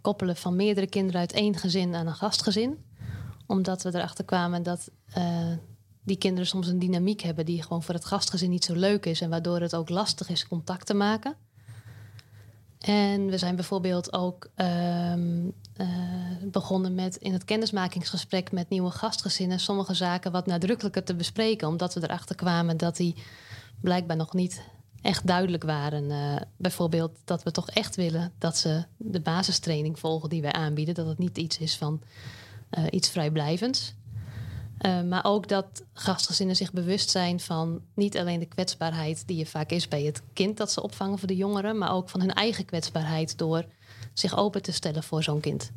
koppelen 0.00 0.36
van 0.36 0.56
meerdere 0.56 0.86
kinderen 0.86 1.20
uit 1.20 1.32
één 1.32 1.56
gezin 1.56 1.94
aan 1.94 2.06
een 2.06 2.14
gastgezin. 2.14 2.84
Omdat 3.46 3.82
we 3.82 3.94
erachter 3.94 4.24
kwamen 4.24 4.62
dat 4.62 4.90
die 6.04 6.16
kinderen 6.16 6.46
soms 6.46 6.68
een 6.68 6.78
dynamiek 6.78 7.20
hebben 7.20 7.44
die 7.44 7.62
gewoon 7.62 7.82
voor 7.82 7.94
het 7.94 8.04
gastgezin 8.04 8.50
niet 8.50 8.64
zo 8.64 8.74
leuk 8.74 9.06
is 9.06 9.20
en 9.20 9.30
waardoor 9.30 9.60
het 9.60 9.74
ook 9.74 9.88
lastig 9.88 10.28
is 10.28 10.48
contact 10.48 10.86
te 10.86 10.94
maken. 10.94 11.36
En 12.78 13.26
we 13.26 13.38
zijn 13.38 13.54
bijvoorbeeld 13.54 14.12
ook 14.12 14.50
um, 14.56 15.52
uh, 15.76 15.86
begonnen 16.42 16.94
met 16.94 17.16
in 17.16 17.32
het 17.32 17.44
kennismakingsgesprek 17.44 18.52
met 18.52 18.68
nieuwe 18.68 18.90
gastgezinnen 18.90 19.60
sommige 19.60 19.94
zaken 19.94 20.32
wat 20.32 20.46
nadrukkelijker 20.46 21.04
te 21.04 21.14
bespreken, 21.14 21.68
omdat 21.68 21.94
we 21.94 22.02
erachter 22.02 22.36
kwamen 22.36 22.76
dat 22.76 22.96
die 22.96 23.14
blijkbaar 23.80 24.16
nog 24.16 24.32
niet 24.32 24.62
echt 25.04 25.26
duidelijk 25.26 25.64
waren. 25.64 26.10
Uh, 26.10 26.36
bijvoorbeeld 26.56 27.18
dat 27.24 27.42
we 27.42 27.50
toch 27.50 27.70
echt 27.70 27.96
willen 27.96 28.32
dat 28.38 28.56
ze 28.56 28.84
de 28.96 29.20
basistraining 29.20 29.98
volgen 29.98 30.28
die 30.28 30.42
wij 30.42 30.52
aanbieden, 30.52 30.94
dat 30.94 31.06
het 31.06 31.18
niet 31.18 31.38
iets 31.38 31.58
is 31.58 31.76
van 31.76 32.02
uh, 32.78 32.84
iets 32.90 33.08
vrijblijvends. 33.08 33.94
Uh, 34.80 35.02
maar 35.02 35.24
ook 35.24 35.48
dat 35.48 35.82
gastgezinnen 35.92 36.56
zich 36.56 36.72
bewust 36.72 37.10
zijn 37.10 37.40
van 37.40 37.80
niet 37.94 38.18
alleen 38.18 38.38
de 38.38 38.46
kwetsbaarheid 38.46 39.26
die 39.26 39.40
er 39.40 39.50
vaak 39.50 39.70
is 39.70 39.88
bij 39.88 40.02
het 40.02 40.22
kind 40.32 40.56
dat 40.56 40.72
ze 40.72 40.82
opvangen 40.82 41.18
voor 41.18 41.28
de 41.28 41.36
jongeren, 41.36 41.78
maar 41.78 41.92
ook 41.92 42.08
van 42.08 42.20
hun 42.20 42.34
eigen 42.34 42.64
kwetsbaarheid 42.64 43.38
door 43.38 43.64
zich 44.12 44.36
open 44.36 44.62
te 44.62 44.72
stellen 44.72 45.02
voor 45.02 45.22
zo'n 45.22 45.40
kind. 45.40 45.70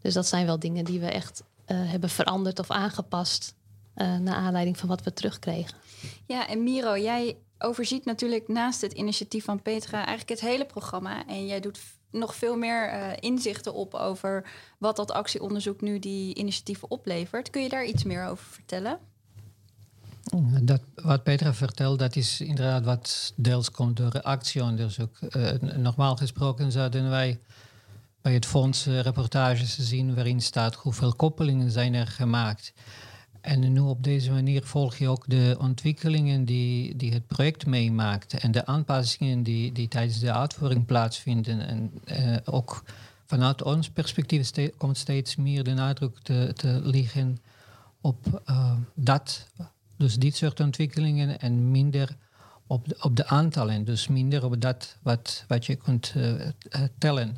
Dus 0.00 0.14
dat 0.14 0.26
zijn 0.26 0.46
wel 0.46 0.58
dingen 0.58 0.84
die 0.84 1.00
we 1.00 1.10
echt 1.10 1.42
hebben 1.66 2.10
veranderd 2.10 2.58
of 2.58 2.70
aangepast 2.70 3.54
naar 3.94 4.34
aanleiding 4.34 4.78
van 4.78 4.88
wat 4.88 5.02
we 5.02 5.12
terugkregen. 5.12 5.76
Ja, 6.26 6.48
en 6.48 6.62
Miro, 6.62 6.98
jij 6.98 7.36
overziet 7.62 8.04
natuurlijk 8.04 8.48
naast 8.48 8.80
het 8.80 8.92
initiatief 8.92 9.44
van 9.44 9.62
Petra 9.62 9.96
eigenlijk 9.96 10.28
het 10.28 10.40
hele 10.40 10.64
programma. 10.66 11.26
En 11.26 11.46
jij 11.46 11.60
doet 11.60 11.80
nog 12.10 12.34
veel 12.34 12.56
meer 12.56 12.92
uh, 12.92 13.10
inzichten 13.20 13.74
op 13.74 13.94
over 13.94 14.50
wat 14.78 14.96
dat 14.96 15.12
actieonderzoek 15.12 15.80
nu 15.80 15.98
die 15.98 16.34
initiatieven 16.34 16.90
oplevert. 16.90 17.50
Kun 17.50 17.62
je 17.62 17.68
daar 17.68 17.84
iets 17.84 18.04
meer 18.04 18.26
over 18.26 18.44
vertellen? 18.44 18.98
Dat, 20.62 20.80
wat 20.94 21.22
Petra 21.22 21.54
vertelt, 21.54 21.98
dat 21.98 22.16
is 22.16 22.40
inderdaad 22.40 22.84
wat 22.84 23.32
deels 23.36 23.70
komt 23.70 23.96
door 23.96 24.22
actieonderzoek. 24.22 25.18
Uh, 25.36 25.50
normaal 25.60 26.16
gesproken 26.16 26.72
zouden 26.72 27.10
wij 27.10 27.38
bij 28.20 28.34
het 28.34 28.46
fonds 28.46 28.86
uh, 28.86 29.00
reportages 29.00 29.78
zien 29.78 30.14
waarin 30.14 30.40
staat 30.40 30.74
hoeveel 30.74 31.14
koppelingen 31.14 31.70
zijn 31.70 31.94
er 31.94 32.06
gemaakt. 32.06 32.72
En 33.42 33.72
nu 33.72 33.80
op 33.80 34.02
deze 34.02 34.30
manier 34.30 34.62
volg 34.64 34.96
je 34.96 35.08
ook 35.08 35.24
de 35.28 35.56
ontwikkelingen 35.60 36.44
die, 36.44 36.96
die 36.96 37.12
het 37.12 37.26
project 37.26 37.66
meemaakt 37.66 38.34
en 38.34 38.52
de 38.52 38.66
aanpassingen 38.66 39.42
die, 39.42 39.72
die 39.72 39.88
tijdens 39.88 40.18
de 40.18 40.32
uitvoering 40.32 40.86
plaatsvinden. 40.86 41.60
En 41.66 41.92
uh, 42.04 42.36
ook 42.44 42.84
vanuit 43.24 43.62
ons 43.62 43.90
perspectief 43.90 44.50
komt 44.76 44.98
steeds 44.98 45.36
meer 45.36 45.64
de 45.64 45.72
nadruk 45.72 46.18
te, 46.18 46.52
te 46.56 46.80
liggen 46.82 47.38
op 48.00 48.42
uh, 48.50 48.74
dat, 48.94 49.48
dus 49.96 50.16
dit 50.16 50.36
soort 50.36 50.60
ontwikkelingen 50.60 51.40
en 51.40 51.70
minder 51.70 52.16
op 52.66 52.88
de, 52.88 52.96
op 53.00 53.16
de 53.16 53.26
aantallen, 53.26 53.84
dus 53.84 54.08
minder 54.08 54.44
op 54.44 54.60
dat 54.60 54.96
wat, 55.02 55.44
wat 55.48 55.66
je 55.66 55.76
kunt 55.76 56.14
uh, 56.16 56.34
tellen. 56.98 57.36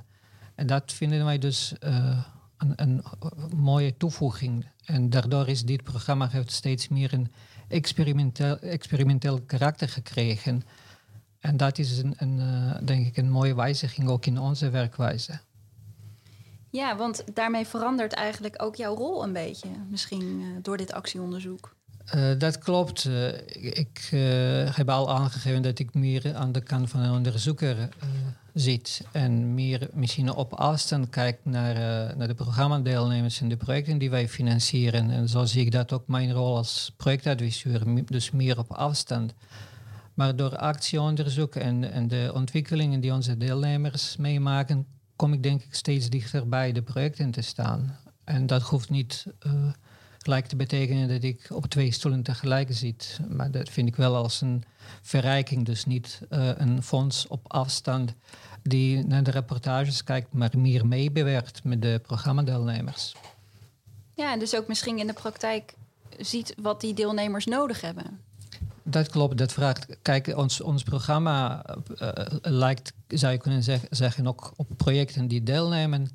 En 0.54 0.66
dat 0.66 0.92
vinden 0.92 1.24
wij 1.24 1.38
dus 1.38 1.74
een, 2.64 2.72
een, 2.76 3.04
mooie 3.56 3.96
toevoeging. 3.96 4.66
En 4.84 5.10
daardoor 5.10 5.48
is 5.48 5.64
dit 5.64 5.82
programma 5.82 6.28
heeft 6.28 6.52
steeds 6.52 6.88
meer 6.88 7.12
een 7.12 7.32
experimenteel, 7.68 8.58
experimenteel 8.58 9.40
karakter 9.40 9.88
gekregen. 9.88 10.62
En 11.40 11.56
dat 11.56 11.78
is 11.78 11.98
een, 11.98 12.14
een 12.16 12.38
uh, 12.38 12.86
denk 12.86 13.06
ik 13.06 13.16
een 13.16 13.30
mooie 13.30 13.54
wijziging 13.54 14.08
ook 14.08 14.26
in 14.26 14.38
onze 14.38 14.70
werkwijze. 14.70 15.40
Ja, 16.70 16.96
want 16.96 17.24
daarmee 17.34 17.66
verandert 17.66 18.12
eigenlijk 18.12 18.62
ook 18.62 18.76
jouw 18.76 18.94
rol 18.94 19.22
een 19.22 19.32
beetje, 19.32 19.68
misschien 19.90 20.40
uh, 20.40 20.46
door 20.62 20.76
dit 20.76 20.92
actieonderzoek. 20.92 21.74
Uh, 22.14 22.38
dat 22.38 22.58
klopt. 22.58 23.04
Uh, 23.04 23.28
ik 23.56 24.08
uh, 24.12 24.76
heb 24.76 24.88
al 24.88 25.10
aangegeven 25.10 25.62
dat 25.62 25.78
ik 25.78 25.94
meer 25.94 26.34
aan 26.34 26.52
de 26.52 26.60
kant 26.60 26.90
van 26.90 27.00
een 27.00 27.12
onderzoeker 27.12 27.88
zit 28.54 29.06
en 29.12 29.54
meer 29.54 29.88
misschien 29.92 30.30
op 30.34 30.52
afstand 30.52 31.08
kijkt 31.10 31.44
naar, 31.44 31.76
naar 32.16 32.28
de 32.28 32.34
programmadeelnemers 32.34 33.40
en 33.40 33.48
de 33.48 33.56
projecten 33.56 33.98
die 33.98 34.10
wij 34.10 34.28
financieren. 34.28 35.10
En 35.10 35.28
zo 35.28 35.44
zie 35.44 35.64
ik 35.64 35.70
dat 35.70 35.92
ook 35.92 36.06
mijn 36.06 36.32
rol 36.32 36.56
als 36.56 36.92
projectadviseur, 36.96 38.04
dus 38.06 38.30
meer 38.30 38.58
op 38.58 38.72
afstand. 38.72 39.34
Maar 40.14 40.36
door 40.36 40.56
actieonderzoek 40.56 41.54
en, 41.54 41.92
en 41.92 42.08
de 42.08 42.30
ontwikkelingen 42.34 43.00
die 43.00 43.12
onze 43.12 43.36
deelnemers 43.36 44.16
meemaken, 44.16 44.86
kom 45.16 45.32
ik 45.32 45.42
denk 45.42 45.62
ik 45.62 45.74
steeds 45.74 46.10
dichter 46.10 46.48
bij 46.48 46.72
de 46.72 46.82
projecten 46.82 47.30
te 47.30 47.42
staan. 47.42 47.98
En 48.24 48.46
dat 48.46 48.62
hoeft 48.62 48.90
niet 48.90 49.26
gelijk 50.24 50.46
te 50.46 50.56
betekenen 50.56 51.08
dat 51.08 51.22
ik 51.22 51.46
op 51.50 51.66
twee 51.66 51.92
stoelen 51.92 52.22
tegelijk 52.22 52.68
zit. 52.70 53.18
Maar 53.28 53.50
dat 53.50 53.68
vind 53.68 53.88
ik 53.88 53.96
wel 53.96 54.16
als 54.16 54.40
een 54.40 54.64
verrijking. 55.02 55.64
Dus 55.64 55.84
niet 55.84 56.20
uh, 56.30 56.50
een 56.56 56.82
fonds 56.82 57.26
op 57.26 57.52
afstand 57.52 58.14
die 58.62 59.06
naar 59.06 59.22
de 59.22 59.30
reportages 59.30 60.04
kijkt, 60.04 60.32
maar 60.32 60.50
meer 60.56 60.86
meebewerkt 60.86 61.64
met 61.64 61.82
de 61.82 62.00
programmadeelnemers. 62.02 63.14
Ja, 64.14 64.36
dus 64.36 64.56
ook 64.56 64.68
misschien 64.68 64.98
in 64.98 65.06
de 65.06 65.12
praktijk 65.12 65.74
ziet 66.18 66.54
wat 66.56 66.80
die 66.80 66.94
deelnemers 66.94 67.46
nodig 67.46 67.80
hebben. 67.80 68.20
Dat 68.82 69.08
klopt, 69.08 69.38
dat 69.38 69.52
vraagt. 69.52 69.86
Kijk, 70.02 70.36
ons, 70.36 70.60
ons 70.60 70.82
programma 70.82 71.64
uh, 71.98 72.10
lijkt, 72.40 72.92
zou 73.08 73.32
je 73.32 73.38
kunnen 73.38 73.62
zeg, 73.62 73.80
zeggen, 73.90 74.26
ook 74.26 74.52
op 74.56 74.68
projecten 74.76 75.28
die 75.28 75.42
deelnemen 75.42 76.08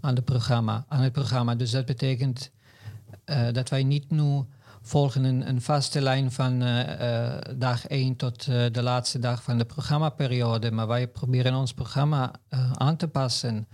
aan, 0.00 0.14
de 0.14 0.22
programma, 0.22 0.84
aan 0.88 1.00
het 1.00 1.12
programma. 1.12 1.54
Dus 1.54 1.70
dat 1.70 1.86
betekent 1.86 2.50
uh, 3.30 3.52
dat 3.52 3.68
wij 3.68 3.82
niet 3.82 4.10
nu 4.10 4.44
volgen 4.82 5.24
een, 5.24 5.62
vaste 5.62 6.00
lijn 6.00 6.32
van 6.32 6.62
uh, 6.62 7.00
uh, 7.00 7.34
dag 7.56 7.86
1 7.86 8.16
tot 8.16 8.44
de 8.44 8.82
laatste 8.82 9.18
dag 9.18 9.42
van 9.42 9.58
de 9.58 9.64
programmaperiode. 9.64 10.70
Maar 10.70 10.86
wij 10.86 11.08
proberen 11.08 11.54
ons 11.54 11.72
programma 11.72 12.32
aan 12.74 12.96
te 12.96 13.08
passen. 13.08 13.68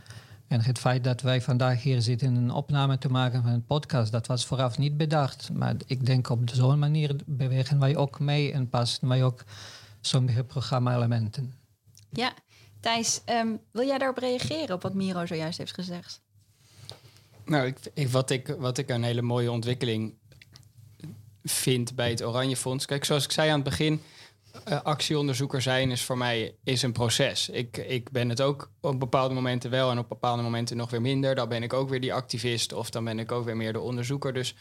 En 0.48 0.60
het 0.60 0.78
feit 0.78 1.04
dat 1.04 1.20
wij 1.20 1.40
vandaag 1.40 1.82
hier 1.82 2.02
zitten 2.02 2.34
een 2.34 2.50
opname 2.50 2.98
te 2.98 3.08
maken 3.08 3.42
van 3.42 3.52
een 3.52 3.64
podcast, 3.64 4.12
dat 4.12 4.26
was 4.26 4.46
vooraf 4.46 4.78
niet 4.78 4.96
bedacht. 4.96 5.52
Maar 5.52 5.74
ik 5.86 6.06
denk 6.06 6.28
op 6.28 6.40
zo'n 6.52 6.78
manier 6.78 7.16
bewegen 7.26 7.78
wij 7.78 7.96
ook 7.96 8.20
mee 8.20 8.52
en 8.52 8.68
passen 8.68 9.08
wij 9.08 9.24
ook 9.24 9.44
sommige 10.00 10.44
programma-elementen. 10.44 11.54
Ja, 12.10 12.32
Thijs, 12.80 13.20
um, 13.26 13.60
wil 13.70 13.86
jij 13.86 13.98
daarop 13.98 14.18
reageren 14.18 14.74
op 14.74 14.82
wat 14.82 14.94
Miro 14.94 15.26
zojuist 15.26 15.58
heeft 15.58 15.74
gezegd? 15.74 16.20
Nou, 17.44 17.66
ik, 17.66 17.78
ik, 17.94 18.08
wat, 18.08 18.30
ik, 18.30 18.54
wat 18.58 18.78
ik 18.78 18.88
een 18.88 19.02
hele 19.02 19.22
mooie 19.22 19.50
ontwikkeling 19.50 20.14
vind 21.44 21.94
bij 21.94 22.10
het 22.10 22.22
Oranje 22.22 22.56
Fonds. 22.56 22.86
Kijk, 22.86 23.04
zoals 23.04 23.24
ik 23.24 23.32
zei 23.32 23.48
aan 23.48 23.54
het 23.54 23.64
begin, 23.64 24.00
uh, 24.68 24.82
actieonderzoeker 24.82 25.62
zijn 25.62 25.90
is 25.90 26.02
voor 26.02 26.18
mij 26.18 26.54
is 26.64 26.82
een 26.82 26.92
proces. 26.92 27.48
Ik, 27.48 27.76
ik 27.76 28.10
ben 28.10 28.28
het 28.28 28.40
ook 28.40 28.70
op 28.80 29.00
bepaalde 29.00 29.34
momenten 29.34 29.70
wel 29.70 29.90
en 29.90 29.98
op 29.98 30.08
bepaalde 30.08 30.42
momenten 30.42 30.76
nog 30.76 30.90
weer 30.90 31.00
minder. 31.00 31.34
Dan 31.34 31.48
ben 31.48 31.62
ik 31.62 31.72
ook 31.72 31.88
weer 31.88 32.00
die 32.00 32.14
activist 32.14 32.72
of 32.72 32.90
dan 32.90 33.04
ben 33.04 33.18
ik 33.18 33.32
ook 33.32 33.44
weer 33.44 33.56
meer 33.56 33.72
de 33.72 33.80
onderzoeker. 33.80 34.32
Dus, 34.32 34.54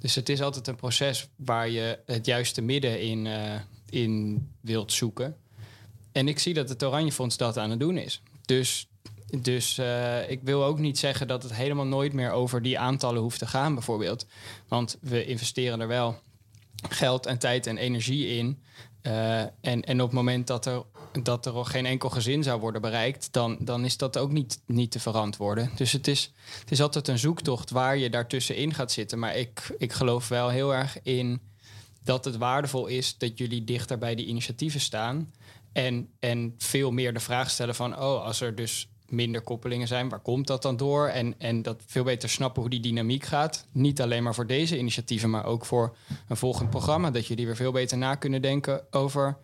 dus 0.00 0.14
het 0.14 0.28
is 0.28 0.42
altijd 0.42 0.66
een 0.66 0.76
proces 0.76 1.28
waar 1.36 1.68
je 1.68 1.98
het 2.06 2.26
juiste 2.26 2.62
midden 2.62 3.00
in, 3.00 3.26
uh, 3.26 3.54
in 3.88 4.48
wilt 4.60 4.92
zoeken. 4.92 5.36
En 6.12 6.28
ik 6.28 6.38
zie 6.38 6.54
dat 6.54 6.68
het 6.68 6.82
Oranje 6.82 7.12
Fonds 7.12 7.36
dat 7.36 7.58
aan 7.58 7.70
het 7.70 7.80
doen 7.80 7.98
is. 7.98 8.22
Dus, 8.44 8.88
dus 9.40 9.78
uh, 9.78 10.30
ik 10.30 10.40
wil 10.42 10.64
ook 10.64 10.78
niet 10.78 10.98
zeggen 10.98 11.28
dat 11.28 11.42
het 11.42 11.54
helemaal 11.54 11.86
nooit 11.86 12.12
meer 12.12 12.30
over 12.30 12.62
die 12.62 12.78
aantallen 12.78 13.22
hoeft 13.22 13.38
te 13.38 13.46
gaan, 13.46 13.74
bijvoorbeeld. 13.74 14.26
Want 14.68 14.98
we 15.00 15.24
investeren 15.24 15.80
er 15.80 15.88
wel 15.88 16.20
geld 16.88 17.26
en 17.26 17.38
tijd 17.38 17.66
en 17.66 17.76
energie 17.76 18.26
in. 18.36 18.62
Uh, 19.02 19.40
en, 19.40 19.52
en 19.60 20.00
op 20.00 20.06
het 20.06 20.16
moment 20.16 20.46
dat 20.46 20.66
er, 20.66 20.82
dat 21.22 21.46
er 21.46 21.64
geen 21.64 21.86
enkel 21.86 22.10
gezin 22.10 22.42
zou 22.42 22.60
worden 22.60 22.80
bereikt, 22.80 23.32
dan, 23.32 23.56
dan 23.60 23.84
is 23.84 23.96
dat 23.96 24.18
ook 24.18 24.30
niet, 24.30 24.60
niet 24.66 24.90
te 24.90 25.00
verantwoorden. 25.00 25.70
Dus 25.76 25.92
het 25.92 26.08
is, 26.08 26.32
het 26.60 26.70
is 26.70 26.82
altijd 26.82 27.08
een 27.08 27.18
zoektocht 27.18 27.70
waar 27.70 27.96
je 27.96 28.10
daartussenin 28.10 28.74
gaat 28.74 28.92
zitten. 28.92 29.18
Maar 29.18 29.36
ik, 29.36 29.74
ik 29.78 29.92
geloof 29.92 30.28
wel 30.28 30.48
heel 30.48 30.74
erg 30.74 31.02
in 31.02 31.40
dat 32.04 32.24
het 32.24 32.36
waardevol 32.36 32.86
is 32.86 33.18
dat 33.18 33.38
jullie 33.38 33.64
dichter 33.64 33.98
bij 33.98 34.14
die 34.14 34.26
initiatieven 34.26 34.80
staan. 34.80 35.32
En, 35.72 36.08
en 36.18 36.54
veel 36.58 36.90
meer 36.90 37.14
de 37.14 37.20
vraag 37.20 37.50
stellen 37.50 37.74
van, 37.74 37.92
oh, 37.92 38.24
als 38.24 38.40
er 38.40 38.54
dus 38.54 38.91
minder 39.12 39.40
koppelingen 39.40 39.88
zijn, 39.88 40.08
waar 40.08 40.20
komt 40.20 40.46
dat 40.46 40.62
dan 40.62 40.76
door? 40.76 41.06
En, 41.06 41.34
en 41.38 41.62
dat 41.62 41.82
veel 41.86 42.04
beter 42.04 42.28
snappen 42.28 42.62
hoe 42.62 42.70
die 42.70 42.80
dynamiek 42.80 43.24
gaat. 43.24 43.66
Niet 43.72 44.00
alleen 44.00 44.22
maar 44.22 44.34
voor 44.34 44.46
deze 44.46 44.78
initiatieven, 44.78 45.30
maar 45.30 45.44
ook 45.44 45.64
voor 45.64 45.96
een 46.28 46.36
volgend 46.36 46.70
programma. 46.70 47.10
Dat 47.10 47.26
jullie 47.26 47.46
weer 47.46 47.56
veel 47.56 47.72
beter 47.72 47.98
na 47.98 48.14
kunnen 48.14 48.42
denken 48.42 48.82
over 48.90 49.36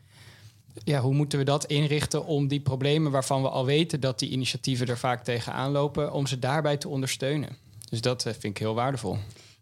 ja, 0.84 1.00
hoe 1.00 1.14
moeten 1.14 1.38
we 1.38 1.44
dat 1.44 1.64
inrichten 1.64 2.26
om 2.26 2.48
die 2.48 2.60
problemen 2.60 3.12
waarvan 3.12 3.42
we 3.42 3.48
al 3.48 3.64
weten 3.64 4.00
dat 4.00 4.18
die 4.18 4.30
initiatieven 4.30 4.86
er 4.86 4.98
vaak 4.98 5.24
tegenaan 5.24 5.70
lopen, 5.70 6.12
om 6.12 6.26
ze 6.26 6.38
daarbij 6.38 6.76
te 6.76 6.88
ondersteunen. 6.88 7.56
Dus 7.90 8.00
dat 8.00 8.26
eh, 8.26 8.32
vind 8.32 8.44
ik 8.44 8.58
heel 8.58 8.74
waardevol. 8.74 9.18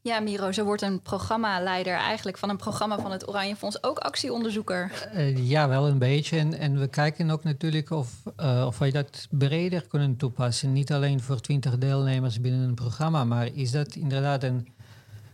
Ja, 0.07 0.21
Miro, 0.21 0.53
zo 0.53 0.65
wordt 0.65 0.83
een 0.83 1.03
programmaleider 1.03 1.95
eigenlijk 1.95 2.39
van 2.39 2.49
een 2.49 2.57
programma 2.57 2.99
van 2.99 3.11
het 3.11 3.29
Oranje 3.29 3.57
Fonds 3.57 3.83
ook 3.83 3.99
actieonderzoeker. 3.99 5.09
Uh, 5.15 5.49
ja, 5.49 5.69
wel 5.69 5.89
een 5.89 5.99
beetje. 5.99 6.39
En, 6.39 6.55
en 6.59 6.79
we 6.79 6.89
kijken 6.89 7.31
ook 7.31 7.45
natuurlijk 7.45 7.91
of, 7.91 8.23
uh, 8.41 8.65
of 8.67 8.79
wij 8.79 8.91
dat 8.91 9.27
breder 9.31 9.87
kunnen 9.87 10.17
toepassen. 10.17 10.73
Niet 10.73 10.93
alleen 10.93 11.21
voor 11.21 11.41
twintig 11.41 11.79
deelnemers 11.79 12.41
binnen 12.41 12.61
een 12.61 12.75
programma, 12.75 13.25
maar 13.25 13.47
is 13.55 13.71
dat 13.71 13.95
inderdaad 13.95 14.43
een 14.43 14.69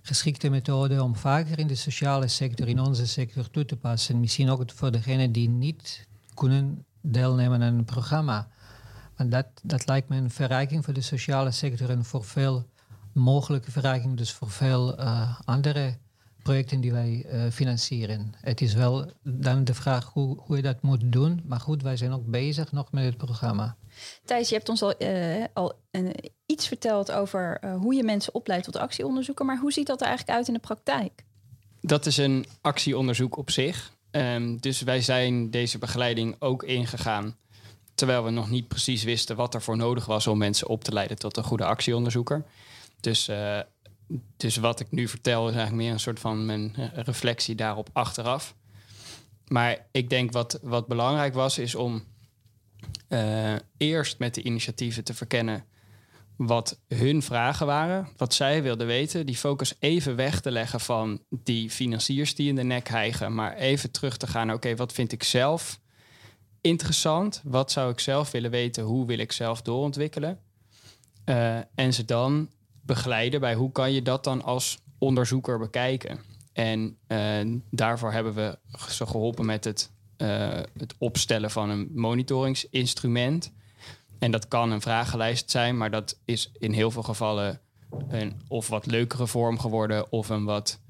geschikte 0.02 0.48
methode 0.48 1.02
om 1.02 1.16
vaker 1.16 1.58
in 1.58 1.66
de 1.66 1.74
sociale 1.74 2.28
sector, 2.28 2.68
in 2.68 2.80
onze 2.80 3.06
sector 3.06 3.50
toe 3.50 3.64
te 3.64 3.76
passen. 3.76 4.20
Misschien 4.20 4.50
ook 4.50 4.62
voor 4.74 4.90
degenen 4.90 5.32
die 5.32 5.48
niet 5.48 6.06
kunnen 6.34 6.84
deelnemen 7.00 7.62
aan 7.62 7.74
een 7.74 7.84
programma. 7.84 8.48
Want 9.16 9.30
dat, 9.30 9.46
dat 9.62 9.86
lijkt 9.86 10.08
me 10.08 10.16
een 10.16 10.30
verrijking 10.30 10.84
voor 10.84 10.94
de 10.94 11.00
sociale 11.00 11.50
sector 11.50 11.90
en 11.90 12.04
voor 12.04 12.24
veel 12.24 12.70
mogelijke 13.12 13.70
verrijking 13.70 14.16
dus 14.16 14.32
voor 14.32 14.50
veel 14.50 15.00
uh, 15.00 15.40
andere 15.44 15.98
projecten 16.42 16.80
die 16.80 16.92
wij 16.92 17.26
uh, 17.32 17.50
financieren. 17.50 18.32
Het 18.40 18.60
is 18.60 18.74
wel 18.74 19.10
dan 19.22 19.64
de 19.64 19.74
vraag 19.74 20.10
hoe, 20.12 20.40
hoe 20.40 20.56
je 20.56 20.62
dat 20.62 20.82
moet 20.82 21.12
doen. 21.12 21.42
Maar 21.44 21.60
goed, 21.60 21.82
wij 21.82 21.96
zijn 21.96 22.12
ook 22.12 22.26
bezig 22.26 22.72
nog 22.72 22.92
met 22.92 23.04
het 23.04 23.16
programma. 23.16 23.76
Thijs, 24.24 24.48
je 24.48 24.54
hebt 24.54 24.68
ons 24.68 24.82
al, 24.82 24.94
uh, 24.98 25.44
al 25.52 25.72
iets 26.46 26.68
verteld 26.68 27.12
over 27.12 27.60
hoe 27.80 27.94
je 27.94 28.02
mensen 28.02 28.34
opleidt 28.34 28.64
tot 28.64 28.76
actieonderzoeken. 28.76 29.46
Maar 29.46 29.58
hoe 29.58 29.72
ziet 29.72 29.86
dat 29.86 30.00
er 30.00 30.06
eigenlijk 30.06 30.38
uit 30.38 30.48
in 30.48 30.54
de 30.54 30.60
praktijk? 30.60 31.24
Dat 31.80 32.06
is 32.06 32.16
een 32.16 32.46
actieonderzoek 32.60 33.36
op 33.36 33.50
zich. 33.50 33.92
Um, 34.10 34.60
dus 34.60 34.82
wij 34.82 35.00
zijn 35.00 35.50
deze 35.50 35.78
begeleiding 35.78 36.36
ook 36.38 36.62
ingegaan. 36.62 37.36
Terwijl 37.94 38.24
we 38.24 38.30
nog 38.30 38.50
niet 38.50 38.68
precies 38.68 39.02
wisten 39.04 39.36
wat 39.36 39.54
er 39.54 39.62
voor 39.62 39.76
nodig 39.76 40.06
was 40.06 40.26
om 40.26 40.38
mensen 40.38 40.68
op 40.68 40.84
te 40.84 40.92
leiden 40.92 41.18
tot 41.18 41.36
een 41.36 41.44
goede 41.44 41.64
actieonderzoeker. 41.64 42.44
Dus, 43.02 43.28
uh, 43.28 43.60
dus 44.36 44.56
wat 44.56 44.80
ik 44.80 44.90
nu 44.90 45.08
vertel 45.08 45.48
is 45.48 45.54
eigenlijk 45.54 45.82
meer 45.82 45.92
een 45.92 46.00
soort 46.00 46.20
van 46.20 46.46
mijn 46.46 46.74
eh, 46.76 46.88
reflectie 46.94 47.54
daarop 47.54 47.88
achteraf. 47.92 48.54
Maar 49.48 49.86
ik 49.90 50.10
denk 50.10 50.32
wat, 50.32 50.58
wat 50.62 50.86
belangrijk 50.86 51.34
was, 51.34 51.58
is 51.58 51.74
om 51.74 52.04
uh, 53.08 53.54
eerst 53.76 54.18
met 54.18 54.34
de 54.34 54.42
initiatieven 54.42 55.04
te 55.04 55.14
verkennen 55.14 55.64
wat 56.36 56.80
hun 56.88 57.22
vragen 57.22 57.66
waren, 57.66 58.08
wat 58.16 58.34
zij 58.34 58.62
wilden 58.62 58.86
weten. 58.86 59.26
Die 59.26 59.36
focus 59.36 59.74
even 59.78 60.16
weg 60.16 60.40
te 60.40 60.50
leggen 60.50 60.80
van 60.80 61.22
die 61.30 61.70
financiers 61.70 62.34
die 62.34 62.48
in 62.48 62.54
de 62.54 62.62
nek 62.62 62.88
hijgen, 62.88 63.34
maar 63.34 63.56
even 63.56 63.90
terug 63.90 64.16
te 64.16 64.26
gaan. 64.26 64.52
Oké, 64.52 64.76
wat 64.76 64.92
vind 64.92 65.12
ik 65.12 65.22
zelf 65.22 65.80
interessant? 66.60 67.40
Wat 67.44 67.72
zou 67.72 67.90
ik 67.90 68.00
zelf 68.00 68.30
willen 68.30 68.50
weten? 68.50 68.84
Hoe 68.84 69.06
wil 69.06 69.18
ik 69.18 69.32
zelf 69.32 69.62
doorontwikkelen? 69.62 70.40
En 71.74 71.92
ze 71.92 72.04
dan 72.04 72.48
begeleiden 72.82 73.40
bij 73.40 73.54
hoe 73.54 73.72
kan 73.72 73.92
je 73.92 74.02
dat 74.02 74.24
dan 74.24 74.42
als 74.42 74.78
onderzoeker 74.98 75.58
bekijken. 75.58 76.18
En 76.52 76.96
uh, 77.08 77.58
daarvoor 77.70 78.12
hebben 78.12 78.34
we 78.34 78.58
ze 78.88 79.06
geholpen 79.06 79.46
met 79.46 79.64
het, 79.64 79.90
uh, 80.18 80.60
het 80.78 80.94
opstellen 80.98 81.50
van 81.50 81.70
een 81.70 81.90
monitoringsinstrument. 81.94 83.52
En 84.18 84.30
dat 84.30 84.48
kan 84.48 84.70
een 84.70 84.80
vragenlijst 84.80 85.50
zijn, 85.50 85.76
maar 85.76 85.90
dat 85.90 86.18
is 86.24 86.50
in 86.58 86.72
heel 86.72 86.90
veel 86.90 87.02
gevallen 87.02 87.60
een 88.08 88.40
of 88.48 88.68
wat 88.68 88.86
leukere 88.86 89.26
vorm 89.26 89.58
geworden 89.58 90.12
of 90.12 90.28
een 90.28 90.44
wat 90.44 90.80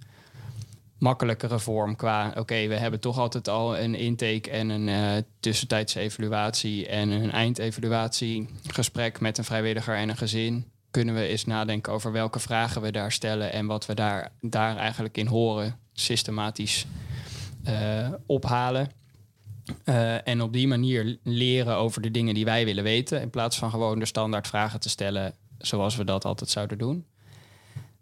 makkelijkere 0.98 1.58
vorm 1.58 1.96
qua 1.96 2.32
oké, 2.36 2.66
we 2.66 2.76
hebben 2.76 3.00
toch 3.00 3.18
altijd 3.18 3.48
al 3.48 3.78
een 3.78 3.94
intake 3.94 4.50
en 4.50 4.68
een 4.68 4.88
uh, 4.88 5.22
tussentijdse 5.40 6.00
evaluatie 6.00 6.86
en 6.86 7.10
een 7.10 7.30
eindevaluatie 7.30 8.48
gesprek 8.66 9.20
met 9.20 9.38
een 9.38 9.44
vrijwilliger 9.44 9.96
en 9.96 10.08
een 10.08 10.16
gezin 10.16 10.72
kunnen 10.92 11.14
we 11.14 11.26
eens 11.26 11.44
nadenken 11.44 11.92
over 11.92 12.12
welke 12.12 12.38
vragen 12.38 12.82
we 12.82 12.92
daar 12.92 13.12
stellen 13.12 13.52
en 13.52 13.66
wat 13.66 13.86
we 13.86 13.94
daar, 13.94 14.32
daar 14.40 14.76
eigenlijk 14.76 15.16
in 15.16 15.26
horen, 15.26 15.78
systematisch 15.92 16.86
uh, 17.68 18.08
ophalen. 18.26 18.90
Uh, 19.84 20.28
en 20.28 20.42
op 20.42 20.52
die 20.52 20.68
manier 20.68 21.18
leren 21.22 21.76
over 21.76 22.02
de 22.02 22.10
dingen 22.10 22.34
die 22.34 22.44
wij 22.44 22.64
willen 22.64 22.84
weten, 22.84 23.20
in 23.20 23.30
plaats 23.30 23.58
van 23.58 23.70
gewoon 23.70 23.98
de 23.98 24.04
standaard 24.04 24.46
vragen 24.46 24.80
te 24.80 24.88
stellen 24.88 25.34
zoals 25.58 25.96
we 25.96 26.04
dat 26.04 26.24
altijd 26.24 26.50
zouden 26.50 26.78
doen. 26.78 27.06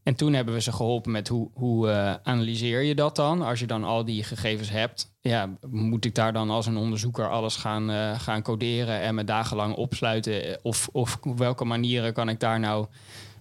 En 0.02 0.14
toen 0.14 0.32
hebben 0.32 0.54
we 0.54 0.60
ze 0.60 0.72
geholpen 0.72 1.12
met 1.12 1.28
hoe, 1.28 1.50
hoe 1.52 1.88
uh, 1.88 2.14
analyseer 2.22 2.82
je 2.82 2.94
dat 2.94 3.16
dan? 3.16 3.42
Als 3.42 3.60
je 3.60 3.66
dan 3.66 3.84
al 3.84 4.04
die 4.04 4.24
gegevens 4.24 4.70
hebt, 4.70 5.12
ja, 5.20 5.50
moet 5.70 6.04
ik 6.04 6.14
daar 6.14 6.32
dan 6.32 6.50
als 6.50 6.66
een 6.66 6.76
onderzoeker 6.76 7.30
alles 7.30 7.56
gaan, 7.56 7.90
uh, 7.90 8.20
gaan 8.20 8.42
coderen 8.42 9.00
en 9.00 9.14
me 9.14 9.24
dagenlang 9.24 9.74
opsluiten? 9.74 10.58
Of, 10.62 10.88
of 10.92 11.18
op 11.20 11.38
welke 11.38 11.64
manieren 11.64 12.12
kan 12.12 12.28
ik 12.28 12.40
daar 12.40 12.60
nou 12.60 12.86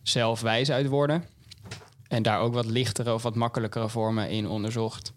zelf 0.03 0.41
wijs 0.41 0.71
uit 0.71 0.87
worden? 0.87 1.23
En 2.07 2.23
daar 2.23 2.39
ook 2.39 2.53
wat 2.53 2.65
lichtere 2.65 3.13
of 3.13 3.23
wat 3.23 3.35
makkelijkere 3.35 3.89
vormen 3.89 4.29
in 4.29 4.47
onderzocht. 4.47 5.13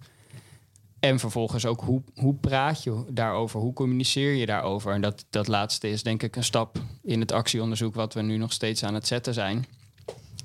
En 1.00 1.18
vervolgens 1.18 1.66
ook 1.66 1.80
hoe, 1.80 2.02
hoe 2.14 2.34
praat 2.34 2.82
je 2.82 3.04
daarover? 3.08 3.60
Hoe 3.60 3.72
communiceer 3.72 4.34
je 4.34 4.46
daarover? 4.46 4.92
En 4.92 5.00
dat, 5.00 5.24
dat 5.30 5.48
laatste 5.48 5.90
is 5.90 6.02
denk 6.02 6.22
ik 6.22 6.36
een 6.36 6.44
stap 6.44 6.78
in 7.02 7.20
het 7.20 7.32
actieonderzoek 7.32 7.94
wat 7.94 8.14
we 8.14 8.22
nu 8.22 8.36
nog 8.36 8.52
steeds 8.52 8.84
aan 8.84 8.94
het 8.94 9.06
zetten 9.06 9.34
zijn. 9.34 9.66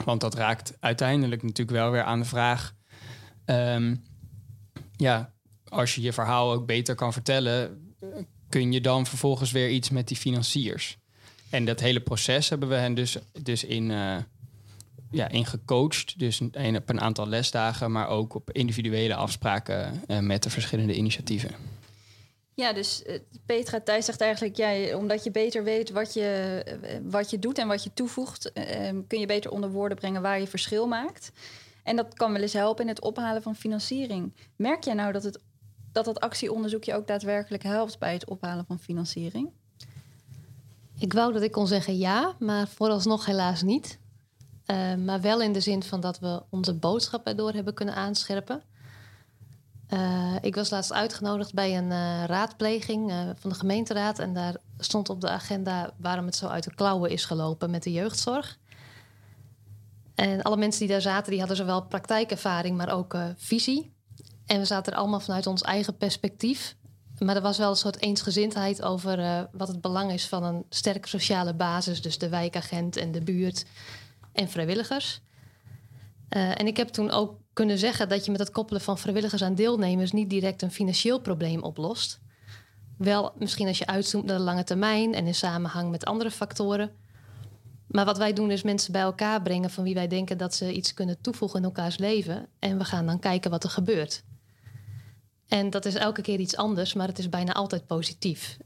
Want 0.06 0.22
dat 0.22 0.36
raakt 0.36 0.78
uiteindelijk 0.80 1.44
natuurlijk 1.44 1.78
wel 1.78 1.92
weer 1.92 2.04
aan 2.04 2.20
de 2.20 2.26
vraag. 2.26 2.74
Um, 3.46 4.04
ja, 4.96 5.34
als 5.68 5.96
je 5.96 6.02
je 6.02 6.14
verhaal 6.14 6.52
ook 6.52 6.66
beter 6.66 6.96
kan 6.96 7.14
vertellen, 7.14 7.82
kun 8.50 8.72
je 8.72 8.82
dan 8.82 9.06
vervolgens 9.06 9.52
weer 9.52 9.70
iets 9.70 9.90
met 9.90 10.08
die 10.08 10.18
financiers. 10.18 10.98
En 11.50 11.66
dat 11.66 11.80
hele 11.80 12.00
proces 12.00 12.50
hebben 12.50 12.70
we 12.70 12.76
hen 12.76 12.94
dus, 12.94 13.18
dus 13.42 13.64
in, 13.64 13.90
uh, 13.90 14.16
ja, 15.12 15.28
in 15.28 15.46
gecoacht. 15.46 16.20
Dus 16.20 16.40
een, 16.52 16.76
op 16.76 16.90
een 16.90 17.02
aantal 17.02 17.28
lesdagen, 17.28 17.92
maar 17.92 18.08
ook 18.08 18.34
op 18.36 18.52
individuele 18.52 19.16
afspraken 19.16 20.02
uh, 20.08 20.20
met 20.20 20.44
de 20.44 20.50
verschillende 20.50 20.96
initiatieven. 20.96 21.52
Ja, 22.60 22.74
dus 22.74 23.04
uh, 23.08 23.20
Petra 23.46 23.82
Thijs 23.82 24.06
zegt 24.06 24.22
eigenlijk, 24.22 24.56
ja, 24.56 24.98
omdat 24.98 25.24
je 25.24 25.32
beter 25.32 25.64
weet 25.64 25.90
wat 25.92 26.14
je, 26.14 26.64
uh, 26.84 27.12
wat 27.12 27.30
je 27.30 27.40
doet 27.40 27.58
en 27.58 27.68
wat 27.68 27.84
je 27.84 27.94
toevoegt, 27.94 28.52
uh, 28.54 28.64
kun 29.08 29.20
je 29.20 29.26
beter 29.26 29.52
onder 29.52 29.72
woorden 29.72 29.98
brengen 29.98 30.22
waar 30.22 30.40
je 30.40 30.48
verschil 30.48 30.88
maakt. 30.88 31.32
En 31.84 31.96
dat 31.96 32.14
kan 32.14 32.32
wel 32.32 32.42
eens 32.42 32.54
helpen 32.54 32.84
in 32.84 32.90
het 32.90 33.02
ophalen 33.02 33.42
van 33.42 33.56
financiering. 33.56 34.34
Merk 34.56 34.84
jij 34.84 34.94
nou 34.94 35.12
dat 35.12 35.24
het, 35.24 35.40
dat, 35.92 36.06
dat 36.06 36.20
actieonderzoek 36.20 36.84
je 36.84 36.96
ook 36.96 37.08
daadwerkelijk 37.08 37.64
helpt 37.64 38.00
bij 38.00 38.14
het 38.14 38.26
ophalen 38.26 38.66
van 38.66 38.80
financiering? 38.80 39.50
Ik 41.00 41.14
wou 41.14 41.34
dat 41.34 41.42
ik 41.42 41.52
kon 41.52 41.68
zeggen 41.68 41.98
ja, 41.98 42.36
maar 42.40 42.68
vooralsnog 42.68 43.26
helaas 43.26 43.62
niet. 43.62 44.00
maar 45.06 45.22
wel 45.22 45.42
in 45.42 45.54
de 45.54 45.62
zin 45.62 45.84
van 45.84 46.02
dat 46.02 46.20
we 46.20 46.44
onze 46.50 46.74
boodschap 46.74 47.28
erdoor 47.28 47.54
hebben 47.54 47.74
kunnen 47.74 47.96
aanscherpen. 47.96 48.64
Uh, 49.90 50.36
ik 50.42 50.56
was 50.56 50.70
laatst 50.70 50.94
uitgenodigd 50.94 51.54
bij 51.54 51.78
een 51.78 51.92
uh, 51.92 52.24
raadpleging 52.26 53.12
uh, 53.12 53.30
van 53.36 53.50
de 53.50 53.56
gemeenteraad. 53.56 54.20
En 54.20 54.34
daar 54.34 54.56
stond 54.78 55.10
op 55.10 55.22
de 55.22 55.30
agenda 55.30 55.94
waarom 55.98 56.26
het 56.26 56.36
zo 56.36 56.48
uit 56.48 56.64
de 56.64 56.76
klauwen 56.76 57.12
is 57.12 57.26
gelopen 57.26 57.70
met 57.70 57.84
de 57.84 57.92
jeugdzorg. 57.92 58.58
En 60.16 60.42
alle 60.42 60.58
mensen 60.58 60.80
die 60.80 60.90
daar 60.90 61.02
zaten, 61.02 61.30
die 61.30 61.40
hadden 61.40 61.58
zowel 61.58 61.86
praktijkervaring, 61.86 62.78
maar 62.78 62.94
ook 62.94 63.18
visie. 63.36 63.94
En 64.46 64.60
we 64.60 64.66
zaten 64.66 64.94
er 64.94 65.00
allemaal 65.00 65.20
vanuit 65.20 65.48
ons 65.48 65.62
eigen 65.62 65.98
perspectief. 65.98 66.76
Maar 67.20 67.36
er 67.36 67.42
was 67.42 67.58
wel 67.58 67.70
een 67.70 67.76
soort 67.76 68.02
eensgezindheid 68.02 68.82
over 68.82 69.48
wat 69.52 69.68
het 69.68 69.82
belang 69.82 70.12
is 70.12 70.28
van 70.28 70.44
een 70.44 70.66
sterke 70.70 71.08
sociale 71.08 71.54
basis. 71.54 72.02
Dus 72.02 72.18
de 72.18 72.30
wijkagent 72.30 72.98
en 72.98 73.12
de 73.12 73.22
buurt 73.22 73.66
en 74.32 74.50
vrijwilligers. 74.50 75.22
en 76.30 76.68
ik 76.68 76.78
heb 76.78 76.88
toen 76.88 77.12
ook 77.12 77.36
kunnen 77.58 77.78
zeggen 77.78 78.10
dat 78.10 78.26
je 78.26 78.32
met 78.32 78.40
het 78.40 78.52
koppelen 78.52 78.82
van 78.82 78.98
vrijwilligers 78.98 79.44
aan 79.44 79.56
deelnemers 79.56 80.12
niet 80.12 80.30
direct 80.30 80.62
een 80.62 80.72
financieel 80.72 81.20
probleem 81.20 81.64
oplost. 81.64 82.20
Wel 82.98 83.34
misschien 83.38 83.68
als 83.68 83.78
je 83.78 83.88
uitzoomt 83.88 84.26
naar 84.26 84.38
de 84.38 84.44
lange 84.44 84.64
termijn 84.64 85.14
en 85.14 85.28
in 85.28 85.36
samenhang 85.36 85.92
met 85.92 86.06
andere 86.06 86.32
factoren. 86.32 86.92
Maar 87.88 88.06
wat 88.06 88.18
wij 88.18 88.34
doen 88.34 88.52
is 88.52 88.64
mensen 88.64 88.92
bij 88.92 89.02
elkaar 89.02 89.42
brengen 89.42 89.70
van 89.70 89.84
wie 89.84 89.94
wij 89.94 90.08
denken 90.08 90.38
dat 90.38 90.56
ze 90.56 90.74
iets 90.74 90.94
kunnen 90.94 91.22
toevoegen 91.22 91.60
in 91.60 91.66
elkaars 91.66 91.98
leven. 91.98 92.48
En 92.60 92.78
we 92.78 92.84
gaan 92.84 93.06
dan 93.06 93.20
kijken 93.20 93.52
wat 93.52 93.64
er 93.64 93.70
gebeurt. 93.70 94.24
En 95.48 95.70
dat 95.70 95.86
is 95.86 95.96
elke 95.96 96.22
keer 96.22 96.40
iets 96.40 96.56
anders, 96.56 96.94
maar 96.94 97.08
het 97.08 97.20
is 97.20 97.30
bijna 97.30 97.54
altijd 97.54 97.88
positief. 97.88 98.58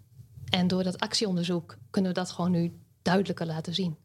En 0.50 0.68
door 0.68 0.84
dat 0.84 1.00
actieonderzoek 1.00 1.78
kunnen 1.90 2.14
we 2.14 2.20
dat 2.20 2.32
gewoon 2.32 2.52
nu 2.52 2.74
duidelijker 3.02 3.46
laten 3.46 3.74
zien. 3.74 3.98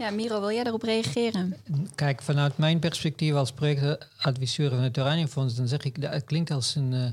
Ja, 0.00 0.10
Miro, 0.10 0.40
wil 0.40 0.52
jij 0.52 0.62
daarop 0.62 0.82
reageren? 0.82 1.56
Kijk, 1.94 2.22
vanuit 2.22 2.58
mijn 2.58 2.78
perspectief 2.78 3.34
als 3.34 3.52
projectadviseur 3.52 4.70
van 4.70 4.78
het 4.78 4.98
Oranjefonds, 4.98 5.54
dan 5.54 5.68
zeg 5.68 5.84
ik 5.84 6.00
dat 6.00 6.24
klinkt 6.24 6.50
als 6.50 6.74
een 6.74 6.92
uh, 6.92 7.04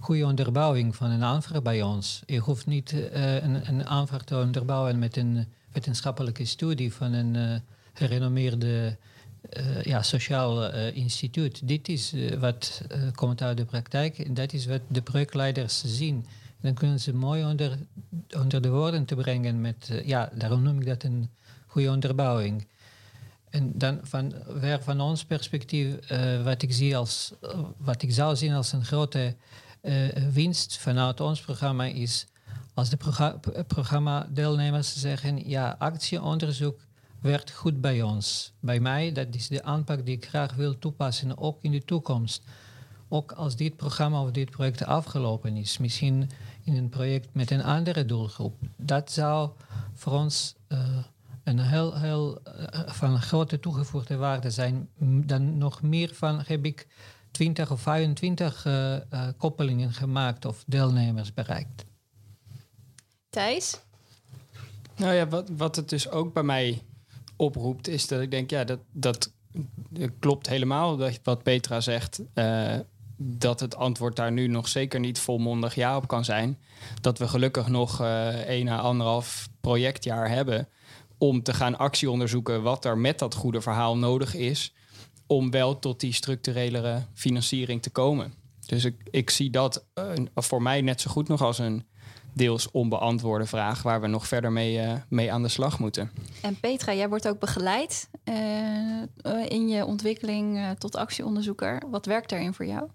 goede 0.00 0.24
onderbouwing 0.26 0.96
van 0.96 1.10
een 1.10 1.22
aanvraag 1.22 1.62
bij 1.62 1.82
ons. 1.82 2.22
Je 2.26 2.38
hoeft 2.38 2.66
niet 2.66 2.92
uh, 2.92 3.34
een, 3.34 3.68
een, 3.68 3.86
aanvraag 3.86 4.24
te 4.24 4.36
onderbouwen 4.36 4.98
met 4.98 5.16
een 5.16 5.46
wetenschappelijke 5.72 6.44
studie 6.44 6.92
van 6.92 7.12
een 7.12 7.34
uh, 7.34 7.54
gerenommeerde 7.92 8.96
ja, 9.82 10.02
sociaal 10.02 10.72
instituut. 10.74 11.68
Dit 11.68 11.88
is 11.88 12.14
wat 12.38 12.82
komt 13.14 13.42
uit 13.42 13.56
de 13.56 13.64
praktijk 13.64 14.18
en 14.18 14.34
dat 14.34 14.52
is 14.52 14.66
wat 14.66 14.80
de 14.88 15.02
projectleiders 15.02 15.82
zien. 15.84 16.26
dan 16.60 16.74
kunnen 16.74 17.00
ze 17.00 17.14
mooi 17.14 17.44
onder, 17.44 17.78
onder 18.36 18.62
de 18.62 18.70
woorden 18.70 19.04
te 19.04 19.14
brengen 19.14 19.60
met, 19.60 20.02
ja, 20.04 20.30
daarom 20.34 20.62
noem 20.62 20.80
ik 20.80 20.86
dat 20.86 21.02
een 21.02 21.28
goede 21.74 21.90
onderbouwing. 21.90 22.66
En 23.50 23.72
dan 23.78 23.98
van, 24.02 24.34
weer 24.60 24.82
van 24.82 25.00
ons 25.00 25.24
perspectief, 25.24 26.10
uh, 26.10 26.42
wat, 26.44 26.62
ik 26.62 26.72
zie 26.72 26.96
als, 26.96 27.32
wat 27.76 28.02
ik 28.02 28.12
zou 28.12 28.36
zien 28.36 28.52
als 28.52 28.72
een 28.72 28.84
grote 28.84 29.36
uh, 29.82 30.06
winst 30.32 30.78
vanuit 30.78 31.20
ons 31.20 31.40
programma 31.40 31.84
is 31.84 32.26
als 32.74 32.88
de 32.88 32.96
programma 32.96 33.40
programmadeelnemers 33.66 35.00
zeggen, 35.00 35.48
ja, 35.48 35.76
actieonderzoek 35.78 36.80
werkt 37.20 37.50
goed 37.50 37.80
bij 37.80 38.02
ons. 38.02 38.52
Bij 38.60 38.80
mij, 38.80 39.12
dat 39.12 39.26
is 39.30 39.48
de 39.48 39.62
aanpak 39.62 40.06
die 40.06 40.16
ik 40.16 40.26
graag 40.26 40.54
wil 40.54 40.78
toepassen, 40.78 41.38
ook 41.38 41.58
in 41.62 41.70
de 41.70 41.84
toekomst. 41.84 42.42
Ook 43.08 43.32
als 43.32 43.56
dit 43.56 43.76
programma 43.76 44.22
of 44.22 44.30
dit 44.30 44.50
project 44.50 44.84
afgelopen 44.84 45.56
is. 45.56 45.78
Misschien 45.78 46.30
in 46.64 46.76
een 46.76 46.88
project 46.88 47.28
met 47.32 47.50
een 47.50 47.62
andere 47.62 48.06
doelgroep. 48.06 48.56
Dat 48.76 49.12
zou 49.12 49.50
voor 49.94 50.12
ons 50.12 50.54
uh, 50.68 50.78
een 51.44 51.58
heel, 51.58 51.98
heel 51.98 52.40
uh, 52.46 52.80
van 52.86 53.22
grote 53.22 53.60
toegevoegde 53.60 54.16
waarde 54.16 54.50
zijn. 54.50 54.88
Dan 54.98 55.58
nog 55.58 55.82
meer 55.82 56.14
van 56.14 56.42
heb 56.46 56.64
ik 56.64 56.86
20 57.30 57.70
of 57.70 57.80
25 57.80 58.64
uh, 58.64 58.92
uh, 58.92 59.28
koppelingen 59.36 59.92
gemaakt 59.92 60.44
of 60.44 60.64
deelnemers 60.66 61.34
bereikt. 61.34 61.84
Thijs? 63.30 63.80
Nou 64.96 65.14
ja, 65.14 65.28
wat, 65.28 65.50
wat 65.56 65.76
het 65.76 65.88
dus 65.88 66.10
ook 66.10 66.32
bij 66.32 66.42
mij 66.42 66.82
oproept, 67.36 67.88
is 67.88 68.06
dat 68.06 68.20
ik 68.20 68.30
denk, 68.30 68.50
ja, 68.50 68.64
dat, 68.64 68.78
dat 68.92 69.32
klopt 70.18 70.48
helemaal 70.48 70.96
dat, 70.96 71.20
wat 71.22 71.42
Petra 71.42 71.80
zegt. 71.80 72.20
Uh, 72.34 72.74
dat 73.16 73.60
het 73.60 73.76
antwoord 73.76 74.16
daar 74.16 74.32
nu 74.32 74.46
nog 74.46 74.68
zeker 74.68 75.00
niet 75.00 75.18
volmondig 75.18 75.74
ja 75.74 75.96
op 75.96 76.08
kan 76.08 76.24
zijn. 76.24 76.58
Dat 77.00 77.18
we 77.18 77.28
gelukkig 77.28 77.68
nog 77.68 78.00
uh, 78.00 78.48
een 78.48 78.68
à 78.68 78.78
anderhalf 78.78 79.48
projectjaar 79.60 80.28
hebben 80.28 80.68
om 81.28 81.42
te 81.42 81.54
gaan 81.54 81.78
actie 81.78 82.10
onderzoeken 82.10 82.62
wat 82.62 82.84
er 82.84 82.98
met 82.98 83.18
dat 83.18 83.34
goede 83.34 83.60
verhaal 83.60 83.96
nodig 83.96 84.34
is 84.34 84.74
om 85.26 85.50
wel 85.50 85.78
tot 85.78 86.00
die 86.00 86.12
structurelere 86.12 87.02
financiering 87.14 87.82
te 87.82 87.90
komen. 87.90 88.34
Dus 88.66 88.84
ik, 88.84 88.96
ik 89.10 89.30
zie 89.30 89.50
dat 89.50 89.84
uh, 89.94 90.04
voor 90.34 90.62
mij 90.62 90.80
net 90.80 91.00
zo 91.00 91.10
goed 91.10 91.28
nog 91.28 91.42
als 91.42 91.58
een 91.58 91.86
deels 92.32 92.70
onbeantwoorde 92.70 93.46
vraag 93.46 93.82
waar 93.82 94.00
we 94.00 94.06
nog 94.06 94.26
verder 94.26 94.52
mee, 94.52 94.76
uh, 94.76 94.92
mee 95.08 95.32
aan 95.32 95.42
de 95.42 95.48
slag 95.48 95.78
moeten. 95.78 96.10
En 96.42 96.60
Petra, 96.60 96.94
jij 96.94 97.08
wordt 97.08 97.28
ook 97.28 97.38
begeleid 97.38 98.08
uh, 98.24 99.02
in 99.48 99.68
je 99.68 99.84
ontwikkeling 99.84 100.76
tot 100.78 100.96
actieonderzoeker. 100.96 101.82
Wat 101.90 102.06
werkt 102.06 102.30
daarin 102.30 102.54
voor 102.54 102.66
jou? 102.66 102.88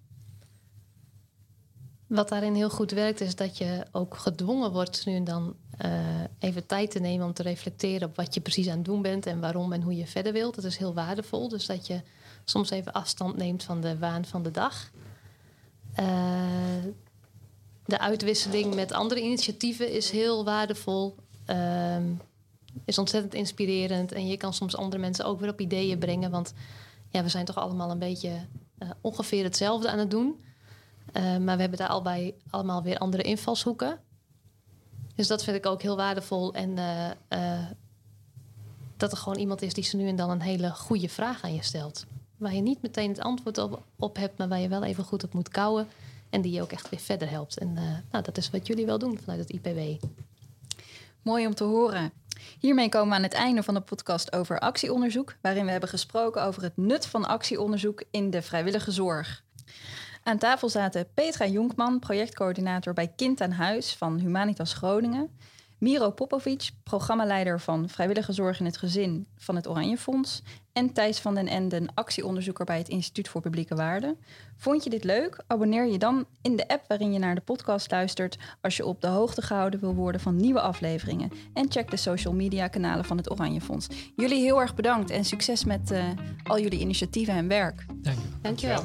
Wat 2.10 2.30
daarin 2.30 2.56
heel 2.56 2.70
goed 2.70 2.92
werkt, 2.92 3.22
is 3.22 3.36
dat 3.36 3.58
je 3.58 3.86
ook 3.92 4.18
gedwongen 4.18 4.72
wordt 4.72 5.06
nu 5.06 5.16
en 5.16 5.24
dan 5.24 5.56
uh, 5.86 5.92
even 6.40 6.66
tijd 6.66 6.92
te 6.92 7.00
nemen 7.00 7.26
om 7.26 7.34
te 7.34 7.44
reflecteren 7.44 8.08
op 8.08 8.16
wat 8.16 8.34
je 8.34 8.42
precies 8.42 8.68
aan 8.68 8.76
het 8.76 8.86
doen 8.86 9.02
bent 9.02 9.26
en 9.26 9.40
waarom 9.40 9.74
en 9.74 9.82
hoe 9.82 9.96
je 9.96 10.08
verder 10.08 10.34
wilt. 10.34 10.56
Dat 10.56 10.64
is 10.64 10.78
heel 10.78 10.94
waardevol. 10.94 11.50
Dus 11.50 11.66
dat 11.66 11.88
je 11.88 12.02
soms 12.44 12.70
even 12.70 12.94
afstand 12.94 13.38
neemt 13.38 13.64
van 13.64 13.82
de 13.82 13.98
waan 13.98 14.26
van 14.26 14.44
de 14.44 14.52
dag. 14.52 14.92
Uh, 16.00 16.84
de 17.86 18.00
uitwisseling 18.00 18.76
met 18.76 18.92
andere 18.92 19.22
initiatieven 19.22 19.92
is 19.92 20.10
heel 20.10 20.46
waardevol. 20.46 21.16
Uh, 21.48 21.98
is 22.86 22.98
ontzettend 22.98 23.34
inspirerend. 23.34 24.12
En 24.12 24.28
je 24.28 24.38
kan 24.38 24.54
soms 24.54 24.76
andere 24.76 25.02
mensen 25.02 25.26
ook 25.26 25.40
weer 25.40 25.50
op 25.50 25.62
ideeën 25.62 25.98
brengen. 25.98 26.32
Want 26.32 26.54
ja, 27.10 27.24
we 27.24 27.30
zijn 27.30 27.46
toch 27.46 27.58
allemaal 27.58 27.92
een 27.92 28.00
beetje 28.00 28.32
uh, 28.80 28.90
ongeveer 29.02 29.44
hetzelfde 29.44 29.90
aan 29.90 30.00
het 30.00 30.12
doen. 30.12 30.40
Uh, 31.14 31.38
maar 31.38 31.56
we 31.56 31.62
hebben 31.62 31.80
daar 31.80 31.88
al 31.88 32.02
bij 32.02 32.36
allemaal 32.50 32.84
weer 32.84 32.98
andere 32.98 33.24
invalshoeken. 33.24 34.00
Dus 35.16 35.28
dat 35.28 35.44
vind 35.44 35.58
ik 35.58 35.66
ook 35.66 35.82
heel 35.82 35.96
waardevol. 35.96 36.54
En 36.54 36.78
uh, 36.78 37.10
uh, 37.30 37.66
dat 38.98 39.12
er 39.12 39.18
gewoon 39.18 39.38
iemand 39.38 39.62
is 39.62 39.74
die 39.74 39.84
ze 39.84 39.98
nu 39.98 40.08
en 40.08 40.16
dan 40.16 40.30
een 40.30 40.42
hele 40.42 40.70
goede 40.70 41.10
vraag 41.10 41.44
aan 41.44 41.54
je 41.54 41.64
stelt. 41.64 42.06
Waar 42.38 42.54
je 42.54 42.62
niet 42.62 42.82
meteen 42.82 43.10
het 43.10 43.20
antwoord 43.20 43.58
op, 43.58 43.84
op 43.96 44.16
hebt, 44.16 44.38
maar 44.38 44.48
waar 44.48 44.60
je 44.60 44.68
wel 44.68 44.84
even 44.84 45.04
goed 45.04 45.24
op 45.24 45.34
moet 45.34 45.50
kouwen. 45.50 45.88
En 46.30 46.42
die 46.42 46.52
je 46.52 46.62
ook 46.62 46.72
echt 46.72 46.90
weer 46.90 47.00
verder 47.00 47.30
helpt. 47.30 47.58
En 47.58 47.74
nou, 48.12 48.24
dat 48.24 48.38
is 48.38 48.50
wat 48.50 48.68
jullie 48.68 48.86
wel 48.86 49.00
doen 49.00 49.20
vanuit 49.20 49.40
het 49.40 49.50
IPW. 49.50 50.06
Mooi 51.22 51.48
om 51.48 51.56
te 51.56 51.64
horen. 51.64 52.12
Hiermee 52.60 52.90
komen 52.90 53.10
we 53.10 53.16
aan 53.16 53.24
het 53.24 53.34
einde 53.34 53.64
van 53.64 53.74
de 53.74 53.82
podcast 53.82 54.34
over 54.34 54.60
actieonderzoek, 54.60 55.36
waarin 55.42 55.66
we 55.66 55.72
hebben 55.72 55.90
gesproken 55.90 56.44
over 56.44 56.64
het 56.64 56.78
nut 56.78 57.06
van 57.06 57.26
actieonderzoek 57.26 58.04
in 58.12 58.30
de 58.30 58.42
vrijwillige 58.42 58.92
zorg. 58.92 59.44
Aan 60.24 60.38
tafel 60.38 60.70
zaten 60.70 61.08
Petra 61.14 61.48
Jonkman, 61.48 62.00
projectcoördinator 62.00 62.94
bij 62.94 63.12
Kind 63.16 63.42
aan 63.42 63.52
Huis 63.52 63.96
van 63.96 64.20
Humanitas 64.20 64.74
Groningen. 64.74 65.30
Miro 65.80 66.12
Popovic, 66.12 66.70
programmaleider 66.84 67.60
van 67.60 67.90
Vrijwillige 67.90 68.34
Zorg 68.34 68.60
in 68.60 68.66
het 68.66 68.78
Gezin 68.78 69.28
van 69.38 69.56
het 69.56 69.68
Oranje 69.68 69.98
Fonds. 69.98 70.42
En 70.74 70.94
Thijs 70.94 71.20
van 71.20 71.36
den 71.36 71.48
Enden, 71.48 71.88
actieonderzoeker 71.94 72.66
bij 72.66 72.78
het 72.78 72.90
Instituut 72.90 73.30
voor 73.30 73.42
Publieke 73.42 73.76
Waarden. 73.76 74.18
Vond 74.58 74.84
je 74.84 74.90
dit 74.90 75.04
leuk? 75.04 75.44
Abonneer 75.48 75.86
je 75.86 75.98
dan 75.98 76.26
in 76.42 76.56
de 76.56 76.68
app 76.68 76.88
waarin 76.88 77.14
je 77.14 77.20
naar 77.20 77.36
de 77.36 77.42
podcast 77.42 77.92
luistert... 77.92 78.38
als 78.62 78.78
je 78.78 78.86
op 78.86 79.02
de 79.02 79.08
hoogte 79.08 79.42
gehouden 79.42 79.80
wil 79.80 79.94
worden 79.94 80.22
van 80.22 80.36
nieuwe 80.36 80.62
afleveringen. 80.62 81.32
En 81.54 81.72
check 81.72 81.92
de 81.92 81.98
social 81.98 82.34
media 82.34 82.68
kanalen 82.68 83.06
van 83.06 83.18
het 83.18 83.32
Oranje 83.32 83.62
Fonds. 83.62 83.88
Jullie 84.16 84.42
heel 84.42 84.62
erg 84.62 84.76
bedankt 84.76 85.10
en 85.10 85.26
succes 85.26 85.64
met 85.64 85.92
uh, 85.92 86.04
al 86.44 86.60
jullie 86.60 86.80
initiatieven 86.80 87.34
en 87.34 87.48
werk. 87.48 87.86
Dank 87.88 88.18
je. 88.18 88.24
Dankjewel. 88.42 88.84